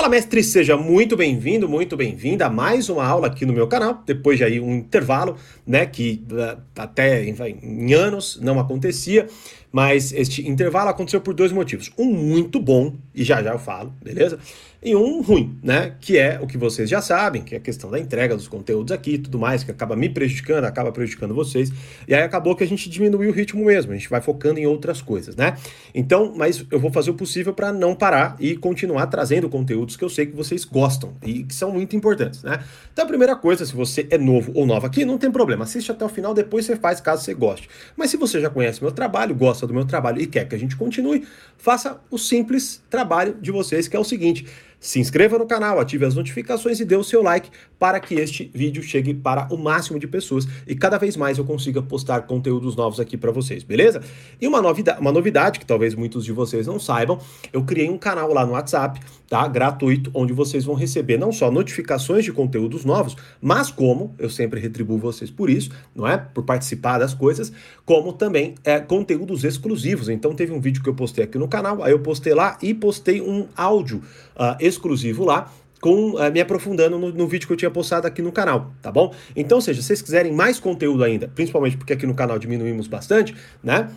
Fala, 0.00 0.08
mestre, 0.08 0.42
seja 0.42 0.78
muito 0.78 1.14
bem-vindo, 1.14 1.68
muito 1.68 1.94
bem-vinda 1.94 2.46
a 2.46 2.48
mais 2.48 2.88
uma 2.88 3.04
aula 3.04 3.26
aqui 3.26 3.44
no 3.44 3.52
meu 3.52 3.68
canal, 3.68 4.02
depois 4.06 4.38
de 4.38 4.44
aí 4.44 4.58
um 4.58 4.76
intervalo, 4.76 5.36
né, 5.66 5.84
que 5.84 6.24
uh, 6.32 6.58
até 6.74 7.22
em 7.22 7.92
anos 7.92 8.40
não 8.40 8.58
acontecia, 8.58 9.26
mas 9.72 10.12
este 10.12 10.48
intervalo 10.48 10.90
aconteceu 10.90 11.20
por 11.20 11.34
dois 11.34 11.52
motivos. 11.52 11.90
Um 11.98 12.06
muito 12.06 12.60
bom, 12.60 12.94
e 13.14 13.22
já 13.24 13.42
já 13.42 13.52
eu 13.52 13.58
falo, 13.58 13.92
beleza? 14.02 14.38
e 14.82 14.96
um 14.96 15.20
ruim, 15.20 15.58
né? 15.62 15.94
Que 16.00 16.16
é 16.16 16.38
o 16.40 16.46
que 16.46 16.56
vocês 16.56 16.88
já 16.88 17.02
sabem, 17.02 17.42
que 17.42 17.54
é 17.54 17.58
a 17.58 17.60
questão 17.60 17.90
da 17.90 17.98
entrega 17.98 18.34
dos 18.34 18.48
conteúdos 18.48 18.92
aqui 18.92 19.14
e 19.14 19.18
tudo 19.18 19.38
mais, 19.38 19.62
que 19.62 19.70
acaba 19.70 19.94
me 19.94 20.08
prejudicando, 20.08 20.64
acaba 20.64 20.90
prejudicando 20.90 21.34
vocês. 21.34 21.70
E 22.08 22.14
aí 22.14 22.22
acabou 22.22 22.56
que 22.56 22.64
a 22.64 22.66
gente 22.66 22.88
diminuiu 22.88 23.30
o 23.30 23.32
ritmo 23.32 23.64
mesmo, 23.64 23.92
a 23.92 23.94
gente 23.94 24.08
vai 24.08 24.22
focando 24.22 24.58
em 24.58 24.66
outras 24.66 25.02
coisas, 25.02 25.36
né? 25.36 25.56
Então, 25.94 26.32
mas 26.34 26.64
eu 26.70 26.80
vou 26.80 26.90
fazer 26.90 27.10
o 27.10 27.14
possível 27.14 27.52
para 27.52 27.72
não 27.72 27.94
parar 27.94 28.36
e 28.40 28.56
continuar 28.56 29.06
trazendo 29.06 29.48
conteúdos 29.50 29.96
que 29.96 30.04
eu 30.04 30.08
sei 30.08 30.26
que 30.26 30.34
vocês 30.34 30.64
gostam 30.64 31.12
e 31.22 31.44
que 31.44 31.54
são 31.54 31.70
muito 31.70 31.94
importantes, 31.94 32.42
né? 32.42 32.64
Então, 32.92 33.04
a 33.04 33.08
primeira 33.08 33.36
coisa, 33.36 33.66
se 33.66 33.74
você 33.74 34.06
é 34.10 34.16
novo 34.16 34.50
ou 34.54 34.64
nova 34.64 34.86
aqui, 34.86 35.04
não 35.04 35.18
tem 35.18 35.30
problema, 35.30 35.64
assiste 35.64 35.90
até 35.90 36.04
o 36.04 36.08
final, 36.08 36.32
depois 36.32 36.64
você 36.64 36.76
faz 36.76 37.00
caso 37.00 37.22
você 37.22 37.34
goste. 37.34 37.68
Mas 37.96 38.10
se 38.10 38.16
você 38.16 38.40
já 38.40 38.48
conhece 38.48 38.82
meu 38.82 38.92
trabalho, 38.92 39.34
gosta 39.34 39.59
do 39.66 39.74
meu 39.74 39.84
trabalho 39.84 40.20
e 40.20 40.26
quer 40.26 40.48
que 40.48 40.54
a 40.54 40.58
gente 40.58 40.76
continue, 40.76 41.26
faça 41.56 42.00
o 42.10 42.18
simples 42.18 42.82
trabalho 42.88 43.34
de 43.40 43.50
vocês, 43.50 43.88
que 43.88 43.96
é 43.96 44.00
o 44.00 44.04
seguinte 44.04 44.46
se 44.80 44.98
inscreva 44.98 45.38
no 45.38 45.46
canal, 45.46 45.78
ative 45.78 46.06
as 46.06 46.14
notificações 46.14 46.80
e 46.80 46.84
dê 46.86 46.96
o 46.96 47.04
seu 47.04 47.22
like 47.22 47.50
para 47.78 48.00
que 48.00 48.14
este 48.14 48.50
vídeo 48.54 48.82
chegue 48.82 49.12
para 49.12 49.46
o 49.52 49.58
máximo 49.58 49.98
de 49.98 50.06
pessoas 50.06 50.48
e 50.66 50.74
cada 50.74 50.96
vez 50.96 51.16
mais 51.16 51.36
eu 51.36 51.44
consiga 51.44 51.82
postar 51.82 52.22
conteúdos 52.22 52.74
novos 52.74 52.98
aqui 52.98 53.16
para 53.16 53.30
vocês, 53.30 53.62
beleza? 53.62 54.02
E 54.40 54.48
uma 54.48 54.62
novidade, 54.62 55.00
uma 55.00 55.12
novidade 55.12 55.58
que 55.58 55.66
talvez 55.66 55.94
muitos 55.94 56.24
de 56.24 56.32
vocês 56.32 56.66
não 56.66 56.80
saibam, 56.80 57.18
eu 57.52 57.62
criei 57.62 57.90
um 57.90 57.98
canal 57.98 58.32
lá 58.32 58.46
no 58.46 58.52
WhatsApp, 58.52 59.00
tá? 59.28 59.46
Gratuito, 59.46 60.10
onde 60.14 60.32
vocês 60.32 60.64
vão 60.64 60.74
receber 60.74 61.18
não 61.18 61.30
só 61.30 61.50
notificações 61.50 62.24
de 62.24 62.32
conteúdos 62.32 62.84
novos, 62.84 63.16
mas 63.40 63.70
como 63.70 64.14
eu 64.18 64.30
sempre 64.30 64.58
retribuo 64.58 64.98
vocês 64.98 65.30
por 65.30 65.50
isso, 65.50 65.70
não 65.94 66.08
é? 66.08 66.16
Por 66.16 66.44
participar 66.44 66.98
das 66.98 67.12
coisas, 67.12 67.52
como 67.84 68.12
também 68.12 68.54
é, 68.64 68.80
conteúdos 68.80 69.44
exclusivos. 69.44 70.08
Então 70.08 70.34
teve 70.34 70.52
um 70.52 70.60
vídeo 70.60 70.82
que 70.82 70.88
eu 70.88 70.94
postei 70.94 71.24
aqui 71.24 71.36
no 71.36 71.48
canal, 71.48 71.82
aí 71.82 71.92
eu 71.92 72.00
postei 72.00 72.32
lá 72.32 72.56
e 72.62 72.72
postei 72.72 73.20
um 73.20 73.46
áudio 73.54 74.02
uh, 74.40 74.56
exclusivo 74.58 75.24
lá 75.24 75.52
com 75.80 76.12
uh, 76.12 76.32
me 76.32 76.40
aprofundando 76.40 76.98
no, 76.98 77.12
no, 77.12 77.26
vídeo 77.26 77.46
que 77.46 77.52
eu 77.52 77.56
tinha 77.56 77.70
postado 77.70 78.06
aqui 78.06 78.20
no 78.20 78.32
canal, 78.32 78.72
tá 78.82 78.90
bom? 78.90 79.14
Então, 79.34 79.60
seja, 79.60 79.80
se 79.80 79.88
vocês 79.88 80.02
quiserem 80.02 80.32
mais 80.32 80.58
conteúdo 80.58 81.04
ainda, 81.04 81.28
principalmente 81.28 81.76
porque 81.76 81.92
aqui 81.92 82.06
no 82.06 82.14
canal 82.14 82.38
diminuímos 82.38 82.86
bastante, 82.86 83.34
né? 83.62 83.88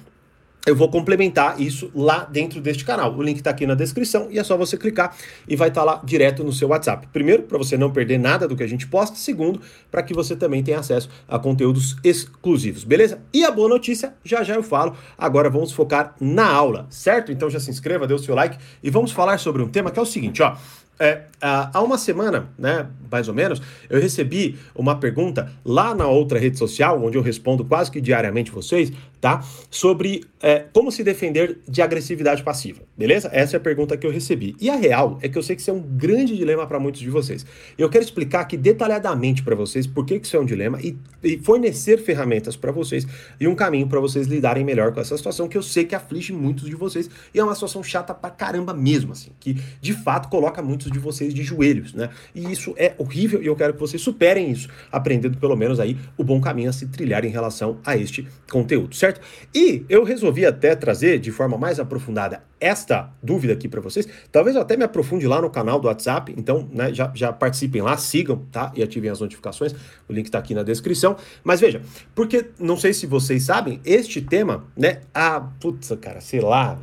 Eu 0.66 0.76
vou 0.76 0.88
complementar 0.90 1.60
isso 1.60 1.92
lá 1.94 2.24
dentro 2.24 2.62
deste 2.62 2.86
canal. 2.86 3.14
O 3.14 3.22
link 3.22 3.38
está 3.38 3.50
aqui 3.50 3.68
na 3.68 3.76
descrição 3.76 4.28
e 4.32 4.40
é 4.40 4.44
só 4.44 4.56
você 4.56 4.78
clicar 4.78 5.14
e 5.48 5.58
vai 5.58 5.68
estar 5.68 5.82
tá 5.82 5.86
lá 5.86 6.02
direto 6.04 6.42
no 6.44 6.54
seu 6.54 6.70
WhatsApp. 6.70 7.08
Primeiro, 7.12 7.44
para 7.44 7.58
você 7.58 7.78
não 7.78 7.92
perder 7.92 8.18
nada 8.18 8.48
do 8.48 8.56
que 8.56 8.64
a 8.64 8.68
gente 8.68 8.88
posta. 8.88 9.18
Segundo, 9.18 9.60
para 9.92 10.02
que 10.02 10.14
você 10.14 10.36
também 10.36 10.64
tenha 10.64 10.80
acesso 10.80 11.10
a 11.28 11.38
conteúdos 11.38 11.98
exclusivos, 12.02 12.86
beleza? 12.86 13.20
E 13.34 13.44
a 13.44 13.52
boa 13.52 13.68
notícia, 13.68 14.14
já 14.24 14.42
já 14.42 14.56
eu 14.56 14.64
falo. 14.64 14.96
Agora 15.18 15.50
vamos 15.50 15.74
focar 15.74 16.16
na 16.20 16.48
aula, 16.48 16.88
certo? 16.90 17.32
Então 17.32 17.50
já 17.50 17.60
se 17.60 17.70
inscreva, 17.70 18.08
dê 18.08 18.14
o 18.14 18.20
seu 18.20 18.34
like 18.34 18.58
e 18.82 18.90
vamos 18.90 19.12
falar 19.12 19.38
sobre 19.40 19.62
um 19.62 19.68
tema 19.68 19.92
que 19.92 20.00
é 20.00 20.02
o 20.02 20.06
seguinte, 20.06 20.42
ó. 20.42 20.56
É, 21.00 21.24
há 21.42 21.82
uma 21.82 21.98
semana, 21.98 22.50
né, 22.58 22.88
mais 23.12 23.28
ou 23.28 23.34
menos, 23.34 23.62
eu 23.90 24.00
recebi 24.00 24.58
uma 24.76 24.96
pergunta 24.96 25.52
lá 25.66 25.94
na 25.96 26.08
outra 26.08 26.38
rede 26.38 26.58
social, 26.58 27.04
onde 27.04 27.18
eu 27.18 27.22
respondo 27.22 27.66
quase 27.66 27.90
que 27.90 28.00
diariamente 28.00 28.52
vocês, 28.52 28.94
tá? 29.24 29.42
Sobre 29.72 30.26
é, 30.42 30.66
como 30.74 30.92
se 30.92 31.02
defender 31.02 31.60
de 31.66 31.82
agressividade 31.82 32.44
passiva, 32.44 32.82
beleza? 32.98 33.30
Essa 33.32 33.56
é 33.56 33.58
a 33.58 33.60
pergunta 33.62 33.96
que 33.96 34.06
eu 34.06 34.12
recebi. 34.12 34.54
E 34.60 34.70
a 34.70 34.76
real 34.76 35.18
é 35.22 35.30
que 35.30 35.38
eu 35.38 35.42
sei 35.42 35.56
que 35.56 35.62
isso 35.62 35.72
é 35.72 35.74
um 35.74 35.80
grande 35.80 36.36
dilema 36.36 36.68
para 36.68 36.78
muitos 36.78 37.00
de 37.00 37.10
vocês. 37.10 37.46
Eu 37.78 37.90
quero 37.90 38.04
explicar 38.04 38.42
aqui 38.42 38.58
detalhadamente 38.58 39.42
para 39.42 39.56
vocês 39.56 39.88
por 39.88 40.06
que 40.06 40.16
isso 40.16 40.36
é 40.36 40.40
um 40.42 40.44
dilema 40.44 40.78
e, 40.82 40.98
e 41.24 41.38
fornecer 41.38 42.00
ferramentas 42.00 42.58
para 42.58 42.74
vocês 42.74 43.08
e 43.40 43.48
um 43.48 43.56
caminho 43.56 43.88
para 43.88 44.02
vocês 44.02 44.28
lidarem 44.28 44.66
melhor 44.66 44.92
com 44.92 45.00
essa 45.00 45.16
situação 45.16 45.48
que 45.48 45.58
eu 45.58 45.64
sei 45.64 45.86
que 45.86 45.96
aflige 45.96 46.34
muitos 46.34 46.66
de 46.66 46.76
vocês 46.76 47.10
e 47.34 47.40
é 47.40 47.44
uma 47.44 47.56
situação 47.56 47.82
chata 47.82 48.14
pra 48.14 48.30
caramba 48.30 48.74
mesmo, 48.74 49.14
assim, 49.14 49.32
que 49.40 49.54
de 49.80 49.94
fato 49.94 50.28
coloca 50.28 50.62
muitos 50.62 50.92
de 50.92 51.00
vocês 51.00 51.34
de 51.34 51.44
joelhos, 51.44 51.94
né? 51.94 52.10
E 52.36 52.52
isso 52.52 52.74
é 52.76 52.94
horrível 52.98 53.42
e 53.42 53.46
eu 53.46 53.56
quero 53.56 53.74
que 53.74 53.80
vocês 53.80 54.02
superem 54.02 54.52
isso, 54.52 54.68
aprendendo 54.92 55.38
pelo 55.38 55.56
menos 55.56 55.80
aí 55.80 55.98
o 56.18 56.26
bom 56.26 56.42
caminho 56.42 56.70
a 56.70 56.74
se 56.74 56.88
trilhar 56.88 57.24
em 57.24 57.30
relação 57.30 57.80
a 57.86 57.96
este 57.96 58.28
conteúdo, 58.52 58.94
certo? 58.94 59.13
Certo? 59.14 59.22
E 59.54 59.86
eu 59.88 60.04
resolvi 60.04 60.46
até 60.46 60.76
trazer 60.76 61.20
de 61.20 61.32
forma 61.32 61.58
mais 61.58 61.80
aprofundada 61.80 62.44
esta 62.60 63.12
dúvida 63.22 63.54
aqui 63.54 63.68
para 63.68 63.82
vocês. 63.82 64.08
Talvez 64.32 64.56
eu 64.56 64.62
até 64.62 64.78
me 64.78 64.84
aprofunde 64.84 65.28
lá 65.28 65.42
no 65.42 65.50
canal 65.50 65.80
do 65.80 65.88
WhatsApp, 65.88 66.34
então 66.38 66.68
né, 66.72 66.94
já, 66.94 67.12
já 67.14 67.34
participem 67.34 67.82
lá, 67.82 67.98
sigam, 67.98 68.46
tá? 68.52 68.72
E 68.76 68.82
ativem 68.82 69.10
as 69.10 69.20
notificações. 69.20 69.74
O 70.08 70.14
link 70.14 70.26
está 70.26 70.40
aqui 70.40 70.54
na 70.54 70.64
descrição. 70.64 71.18
Mas 71.44 71.60
veja, 71.60 71.82
porque 72.16 72.46
não 72.60 72.78
sei 72.78 72.94
se 72.94 73.06
vocês 73.06 73.44
sabem, 73.44 73.82
este 73.84 74.22
tema, 74.22 74.66
né, 74.78 75.02
há, 75.14 75.42
putz, 75.42 75.92
cara, 76.00 76.22
sei 76.22 76.40
lá, 76.40 76.80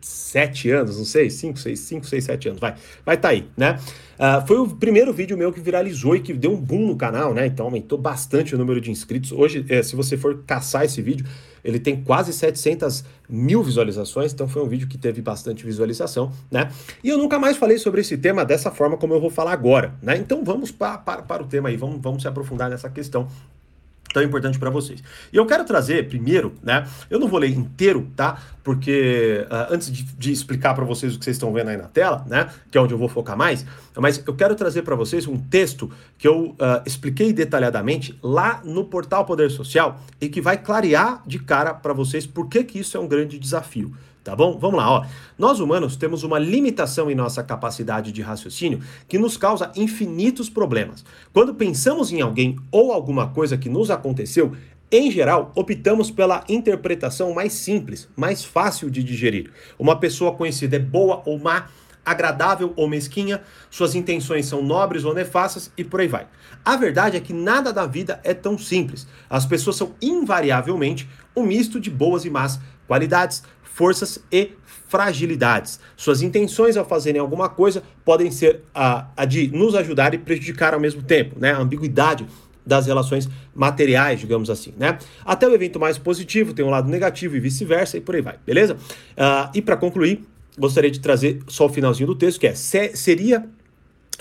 sete 0.00 0.70
anos, 0.70 0.98
não 0.98 1.04
sei, 1.04 1.30
cinco, 1.30 1.58
seis, 1.58 1.78
cinco, 1.80 2.06
seis, 2.06 2.24
sete 2.24 2.48
anos, 2.48 2.60
vai, 2.60 2.74
vai 3.04 3.16
tá 3.16 3.28
aí, 3.28 3.48
né? 3.56 3.78
Uh, 4.18 4.44
foi 4.46 4.58
o 4.58 4.68
primeiro 4.68 5.12
vídeo 5.12 5.38
meu 5.38 5.52
que 5.52 5.60
viralizou 5.60 6.16
e 6.16 6.20
que 6.20 6.32
deu 6.32 6.52
um 6.52 6.60
boom 6.60 6.88
no 6.88 6.96
canal, 6.96 7.32
né? 7.32 7.46
Então 7.46 7.66
aumentou 7.66 7.96
bastante 7.96 8.52
o 8.52 8.58
número 8.58 8.80
de 8.80 8.90
inscritos. 8.90 9.30
Hoje, 9.30 9.64
é, 9.68 9.80
se 9.80 9.94
você 9.94 10.16
for 10.16 10.42
caçar 10.44 10.84
esse 10.84 11.00
vídeo, 11.00 11.24
ele 11.62 11.78
tem 11.78 12.02
quase 12.02 12.32
700 12.32 13.04
mil 13.28 13.62
visualizações, 13.62 14.32
então 14.32 14.48
foi 14.48 14.60
um 14.60 14.68
vídeo 14.68 14.88
que 14.88 14.98
teve 14.98 15.22
bastante 15.22 15.64
visualização, 15.64 16.32
né? 16.50 16.68
E 17.02 17.08
eu 17.08 17.16
nunca 17.16 17.38
mais 17.38 17.56
falei 17.56 17.78
sobre 17.78 18.00
esse 18.00 18.18
tema 18.18 18.44
dessa 18.44 18.72
forma 18.72 18.96
como 18.96 19.14
eu 19.14 19.20
vou 19.20 19.30
falar 19.30 19.52
agora, 19.52 19.94
né? 20.02 20.16
Então 20.16 20.44
vamos 20.44 20.72
para, 20.72 20.98
para, 20.98 21.22
para 21.22 21.42
o 21.42 21.46
tema 21.46 21.68
aí, 21.68 21.76
vamos, 21.76 22.00
vamos 22.00 22.22
se 22.22 22.26
aprofundar 22.28 22.68
nessa 22.68 22.90
questão 22.90 23.28
tão 24.12 24.22
importante 24.22 24.58
para 24.58 24.70
vocês. 24.70 25.02
E 25.32 25.36
eu 25.36 25.46
quero 25.46 25.64
trazer 25.64 26.08
primeiro, 26.08 26.54
né? 26.62 26.86
Eu 27.10 27.18
não 27.18 27.28
vou 27.28 27.38
ler 27.38 27.50
inteiro, 27.50 28.08
tá? 28.16 28.40
Porque 28.64 29.46
uh, 29.50 29.72
antes 29.72 29.90
de, 29.90 30.02
de 30.02 30.32
explicar 30.32 30.74
para 30.74 30.84
vocês 30.84 31.14
o 31.14 31.18
que 31.18 31.24
vocês 31.24 31.36
estão 31.36 31.52
vendo 31.52 31.68
aí 31.68 31.76
na 31.76 31.88
tela, 31.88 32.24
né? 32.26 32.48
Que 32.70 32.78
é 32.78 32.80
onde 32.80 32.92
eu 32.92 32.98
vou 32.98 33.08
focar 33.08 33.36
mais, 33.36 33.64
mas 33.96 34.22
eu 34.26 34.34
quero 34.34 34.54
trazer 34.54 34.82
para 34.82 34.94
vocês 34.94 35.26
um 35.26 35.38
texto 35.38 35.90
que 36.16 36.26
eu 36.26 36.50
uh, 36.50 36.82
expliquei 36.86 37.32
detalhadamente 37.32 38.18
lá 38.22 38.60
no 38.64 38.84
portal 38.84 39.24
Poder 39.24 39.50
Social 39.50 40.00
e 40.20 40.28
que 40.28 40.40
vai 40.40 40.58
clarear 40.58 41.22
de 41.26 41.38
cara 41.38 41.74
para 41.74 41.92
vocês 41.92 42.26
por 42.26 42.48
que, 42.48 42.64
que 42.64 42.78
isso 42.78 42.96
é 42.96 43.00
um 43.00 43.08
grande 43.08 43.38
desafio 43.38 43.94
tá 44.28 44.36
bom? 44.36 44.58
Vamos 44.58 44.76
lá, 44.76 44.90
ó. 44.90 45.06
Nós 45.38 45.58
humanos 45.58 45.96
temos 45.96 46.22
uma 46.22 46.38
limitação 46.38 47.10
em 47.10 47.14
nossa 47.14 47.42
capacidade 47.42 48.12
de 48.12 48.20
raciocínio 48.20 48.80
que 49.08 49.16
nos 49.16 49.38
causa 49.38 49.72
infinitos 49.74 50.50
problemas. 50.50 51.02
Quando 51.32 51.54
pensamos 51.54 52.12
em 52.12 52.20
alguém 52.20 52.56
ou 52.70 52.92
alguma 52.92 53.28
coisa 53.28 53.56
que 53.56 53.70
nos 53.70 53.90
aconteceu, 53.90 54.52
em 54.92 55.10
geral, 55.10 55.50
optamos 55.54 56.10
pela 56.10 56.44
interpretação 56.46 57.32
mais 57.32 57.54
simples, 57.54 58.06
mais 58.14 58.44
fácil 58.44 58.90
de 58.90 59.02
digerir. 59.02 59.50
Uma 59.78 59.98
pessoa 59.98 60.34
conhecida 60.34 60.76
é 60.76 60.78
boa 60.78 61.22
ou 61.24 61.38
má, 61.38 61.68
agradável 62.04 62.72
ou 62.76 62.86
mesquinha, 62.86 63.42
suas 63.70 63.94
intenções 63.94 64.46
são 64.46 64.62
nobres 64.62 65.04
ou 65.04 65.14
nefastas 65.14 65.70
e 65.76 65.84
por 65.84 66.00
aí 66.00 66.08
vai. 66.08 66.26
A 66.62 66.76
verdade 66.76 67.16
é 67.16 67.20
que 67.20 67.32
nada 67.32 67.72
da 67.72 67.86
vida 67.86 68.20
é 68.24 68.34
tão 68.34 68.58
simples. 68.58 69.06
As 69.28 69.46
pessoas 69.46 69.76
são 69.76 69.94
invariavelmente 70.02 71.08
um 71.36 71.44
misto 71.44 71.80
de 71.80 71.90
boas 71.90 72.24
e 72.24 72.30
más 72.30 72.58
qualidades, 72.88 73.44
forças 73.62 74.18
e 74.32 74.50
fragilidades. 74.88 75.78
Suas 75.96 76.22
intenções 76.22 76.76
ao 76.76 76.84
fazerem 76.84 77.20
alguma 77.20 77.48
coisa 77.48 77.82
podem 78.04 78.30
ser 78.30 78.62
a, 78.74 79.06
a 79.16 79.24
de 79.24 79.48
nos 79.48 79.74
ajudar 79.76 80.14
e 80.14 80.18
prejudicar 80.18 80.74
ao 80.74 80.80
mesmo 80.80 81.02
tempo, 81.02 81.38
né? 81.38 81.52
A 81.52 81.58
ambiguidade 81.58 82.26
das 82.66 82.86
relações 82.86 83.28
materiais, 83.54 84.20
digamos 84.20 84.50
assim, 84.50 84.74
né? 84.76 84.98
Até 85.24 85.46
o 85.46 85.54
evento 85.54 85.78
mais 85.78 85.96
positivo 85.96 86.52
tem 86.52 86.64
um 86.64 86.70
lado 86.70 86.88
negativo 86.88 87.36
e 87.36 87.40
vice-versa 87.40 87.96
e 87.96 88.00
por 88.00 88.14
aí 88.14 88.22
vai, 88.22 88.36
beleza? 88.44 88.74
Uh, 88.74 89.50
e 89.54 89.62
para 89.62 89.76
concluir, 89.76 90.24
gostaria 90.58 90.90
de 90.90 91.00
trazer 91.00 91.40
só 91.46 91.66
o 91.66 91.68
finalzinho 91.68 92.06
do 92.06 92.14
texto, 92.14 92.40
que 92.40 92.46
é 92.46 92.54
seria 92.54 93.46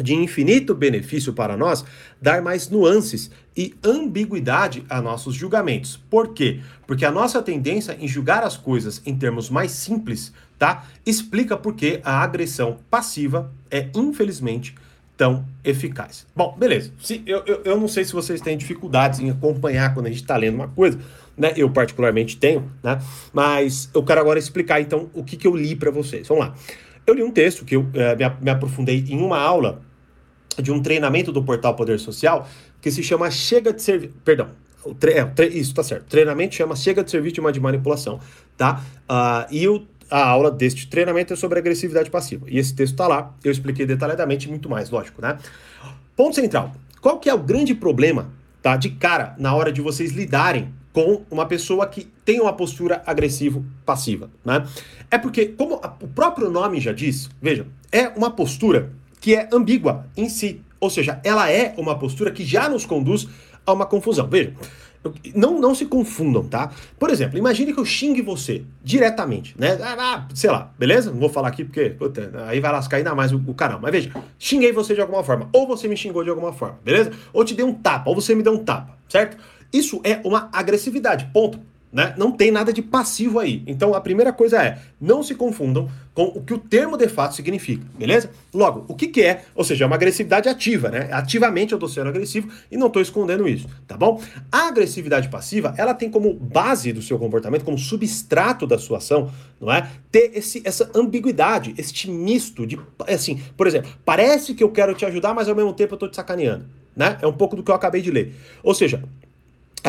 de 0.01 0.13
infinito 0.13 0.75
benefício 0.75 1.33
para 1.33 1.57
nós 1.57 1.83
dar 2.21 2.41
mais 2.41 2.69
nuances 2.69 3.31
e 3.55 3.73
ambiguidade 3.83 4.85
a 4.89 5.01
nossos 5.01 5.33
julgamentos. 5.33 5.97
Por 6.09 6.33
quê? 6.33 6.59
Porque 6.85 7.05
a 7.05 7.11
nossa 7.11 7.41
tendência 7.41 7.97
em 7.99 8.07
julgar 8.07 8.43
as 8.43 8.55
coisas 8.55 9.01
em 9.05 9.15
termos 9.15 9.49
mais 9.49 9.71
simples, 9.71 10.31
tá? 10.59 10.85
Explica 11.05 11.57
por 11.57 11.73
que 11.73 11.99
a 12.03 12.21
agressão 12.21 12.77
passiva 12.89 13.51
é, 13.71 13.87
infelizmente, 13.95 14.75
tão 15.17 15.43
eficaz. 15.63 16.27
Bom, 16.35 16.55
beleza. 16.57 16.91
Se, 17.01 17.23
eu, 17.25 17.41
eu, 17.47 17.61
eu 17.65 17.79
não 17.79 17.87
sei 17.87 18.05
se 18.05 18.13
vocês 18.13 18.39
têm 18.39 18.55
dificuldades 18.55 19.19
em 19.19 19.31
acompanhar 19.31 19.93
quando 19.93 20.05
a 20.05 20.09
gente 20.09 20.21
está 20.21 20.37
lendo 20.37 20.55
uma 20.55 20.67
coisa, 20.67 20.99
né? 21.35 21.53
Eu 21.57 21.69
particularmente 21.71 22.37
tenho, 22.37 22.71
né? 22.83 22.99
Mas 23.33 23.89
eu 23.93 24.03
quero 24.03 24.21
agora 24.21 24.37
explicar, 24.37 24.79
então, 24.79 25.09
o 25.13 25.23
que, 25.23 25.35
que 25.35 25.47
eu 25.47 25.55
li 25.55 25.75
para 25.75 25.89
vocês. 25.89 26.27
Vamos 26.27 26.45
lá. 26.45 26.55
Eu 27.07 27.15
li 27.15 27.23
um 27.23 27.31
texto 27.31 27.65
que 27.65 27.75
eu 27.75 27.87
é, 27.95 28.15
me, 28.15 28.35
me 28.41 28.49
aprofundei 28.51 29.03
em 29.09 29.17
uma 29.17 29.39
aula 29.39 29.81
de 30.61 30.71
um 30.71 30.81
treinamento 30.81 31.31
do 31.31 31.43
portal 31.43 31.75
Poder 31.75 31.99
Social 31.99 32.47
que 32.81 32.91
se 32.91 33.03
chama 33.03 33.29
Chega 33.31 33.73
de 33.73 33.81
Servir. 33.81 34.11
Perdão. 34.23 34.49
É, 34.85 35.45
isso 35.47 35.73
tá 35.73 35.83
certo. 35.83 36.05
treinamento 36.05 36.55
chama 36.55 36.75
Chega 36.75 37.03
de 37.03 37.11
Servir 37.11 37.31
de 37.31 37.41
de 37.51 37.59
Manipulação, 37.59 38.19
tá? 38.55 38.81
Uh, 39.09 39.53
e 39.53 39.67
o, 39.67 39.85
a 40.09 40.29
aula 40.29 40.49
deste 40.49 40.87
treinamento 40.87 41.33
é 41.33 41.35
sobre 41.35 41.59
agressividade 41.59 42.09
passiva. 42.09 42.45
E 42.49 42.57
esse 42.57 42.73
texto 42.73 42.93
está 42.93 43.07
lá, 43.07 43.33
eu 43.43 43.51
expliquei 43.51 43.85
detalhadamente 43.85 44.47
muito 44.49 44.69
mais, 44.69 44.89
lógico, 44.89 45.21
né? 45.21 45.37
Ponto 46.15 46.35
central. 46.35 46.73
Qual 47.01 47.19
que 47.19 47.29
é 47.29 47.33
o 47.33 47.39
grande 47.39 47.75
problema, 47.75 48.29
tá, 48.61 48.77
de 48.77 48.91
cara, 48.91 49.35
na 49.37 49.53
hora 49.53 49.71
de 49.71 49.81
vocês 49.81 50.11
lidarem 50.13 50.73
com 50.93 51.23
uma 51.29 51.45
pessoa 51.45 51.85
que 51.85 52.05
tem 52.25 52.39
uma 52.39 52.53
postura 52.53 53.03
agressivo-passiva, 53.05 54.29
né? 54.43 54.65
É 55.11 55.17
porque, 55.17 55.47
como 55.47 55.75
o 55.75 56.07
próprio 56.07 56.49
nome 56.49 56.79
já 56.79 56.91
diz, 56.91 57.29
veja, 57.41 57.67
é 57.91 58.07
uma 58.09 58.31
postura 58.31 58.91
que 59.19 59.35
é 59.35 59.49
ambígua 59.51 60.07
em 60.15 60.29
si, 60.29 60.61
ou 60.79 60.89
seja, 60.89 61.19
ela 61.23 61.49
é 61.51 61.73
uma 61.77 61.97
postura 61.97 62.31
que 62.31 62.45
já 62.45 62.69
nos 62.69 62.85
conduz 62.85 63.27
a 63.65 63.73
uma 63.73 63.85
confusão. 63.85 64.27
Veja, 64.27 64.53
não, 65.33 65.59
não 65.59 65.75
se 65.75 65.85
confundam, 65.85 66.43
tá? 66.43 66.71
Por 66.99 67.09
exemplo, 67.09 67.37
imagine 67.37 67.73
que 67.73 67.79
eu 67.79 67.85
xingue 67.85 68.21
você 68.21 68.63
diretamente, 68.83 69.55
né? 69.57 69.77
Ah, 69.81 69.95
ah, 69.97 70.27
sei 70.33 70.49
lá, 70.49 70.71
beleza? 70.77 71.11
Não 71.11 71.19
vou 71.19 71.29
falar 71.29 71.49
aqui 71.49 71.63
porque 71.63 71.89
puta, 71.91 72.31
aí 72.47 72.59
vai 72.59 72.71
lascar 72.71 72.97
ainda 72.97 73.13
mais 73.15 73.31
o, 73.31 73.41
o, 73.47 73.53
canal. 73.53 73.79
Mas 73.81 73.91
veja, 73.91 74.11
xinguei 74.37 74.71
você 74.71 74.93
de 74.93 75.01
alguma 75.01 75.23
forma, 75.23 75.49
ou 75.53 75.67
você 75.67 75.87
me 75.87 75.95
xingou 75.95 76.23
de 76.23 76.29
alguma 76.29 76.53
forma, 76.53 76.79
beleza? 76.83 77.11
Ou 77.33 77.43
te 77.43 77.53
dei 77.53 77.65
um 77.65 77.73
tapa, 77.73 78.09
ou 78.09 78.15
você 78.15 78.35
me 78.35 78.43
deu 78.43 78.53
um 78.53 78.63
tapa, 78.63 78.97
certo? 79.07 79.37
Isso 79.71 80.01
é 80.03 80.19
uma 80.23 80.49
agressividade, 80.51 81.29
ponto. 81.33 81.59
Né? 81.91 82.13
Não 82.17 82.31
tem 82.31 82.51
nada 82.51 82.73
de 82.73 82.81
passivo 82.81 83.39
aí. 83.39 83.63
Então 83.65 83.93
a 83.93 84.01
primeira 84.01 84.33
coisa 84.33 84.61
é, 84.61 84.77
não 84.99 85.23
se 85.23 85.33
confundam 85.33 85.89
com 86.13 86.25
o 86.25 86.41
que 86.41 86.53
o 86.53 86.57
termo 86.57 86.97
de 86.97 87.07
fato 87.07 87.35
significa, 87.35 87.85
beleza? 87.97 88.31
Logo, 88.51 88.85
o 88.87 88.95
que, 88.95 89.07
que 89.07 89.21
é? 89.21 89.45
Ou 89.53 89.63
seja, 89.63 89.85
é 89.85 89.87
uma 89.87 89.95
agressividade 89.95 90.49
ativa, 90.49 90.89
né? 90.89 91.09
Ativamente 91.11 91.73
eu 91.73 91.77
estou 91.77 91.87
sendo 91.87 92.09
agressivo 92.09 92.49
e 92.71 92.75
não 92.75 92.87
estou 92.87 93.01
escondendo 93.01 93.47
isso, 93.47 93.67
tá 93.87 93.95
bom? 93.95 94.19
A 94.51 94.67
agressividade 94.67 95.29
passiva, 95.29 95.75
ela 95.77 95.93
tem 95.93 96.09
como 96.09 96.33
base 96.33 96.91
do 96.91 97.03
seu 97.03 97.19
comportamento, 97.19 97.63
como 97.63 97.77
substrato 97.77 98.65
da 98.65 98.79
sua 98.79 98.97
ação, 98.97 99.31
não 99.61 99.71
é? 99.71 99.89
Ter 100.11 100.31
esse, 100.33 100.59
essa 100.65 100.89
ambiguidade, 100.95 101.75
este 101.77 102.09
misto 102.09 102.65
de, 102.65 102.79
assim, 103.07 103.39
por 103.55 103.67
exemplo, 103.67 103.91
parece 104.03 104.55
que 104.55 104.63
eu 104.63 104.71
quero 104.71 104.95
te 104.95 105.05
ajudar, 105.05 105.35
mas 105.35 105.47
ao 105.47 105.55
mesmo 105.55 105.71
tempo 105.71 105.93
eu 105.93 105.97
estou 105.97 106.09
te 106.09 106.15
sacaneando, 106.15 106.65
né? 106.95 107.19
É 107.21 107.27
um 107.27 107.33
pouco 107.33 107.55
do 107.55 107.61
que 107.61 107.69
eu 107.69 107.75
acabei 107.75 108.01
de 108.01 108.09
ler. 108.09 108.35
Ou 108.63 108.73
seja, 108.73 109.03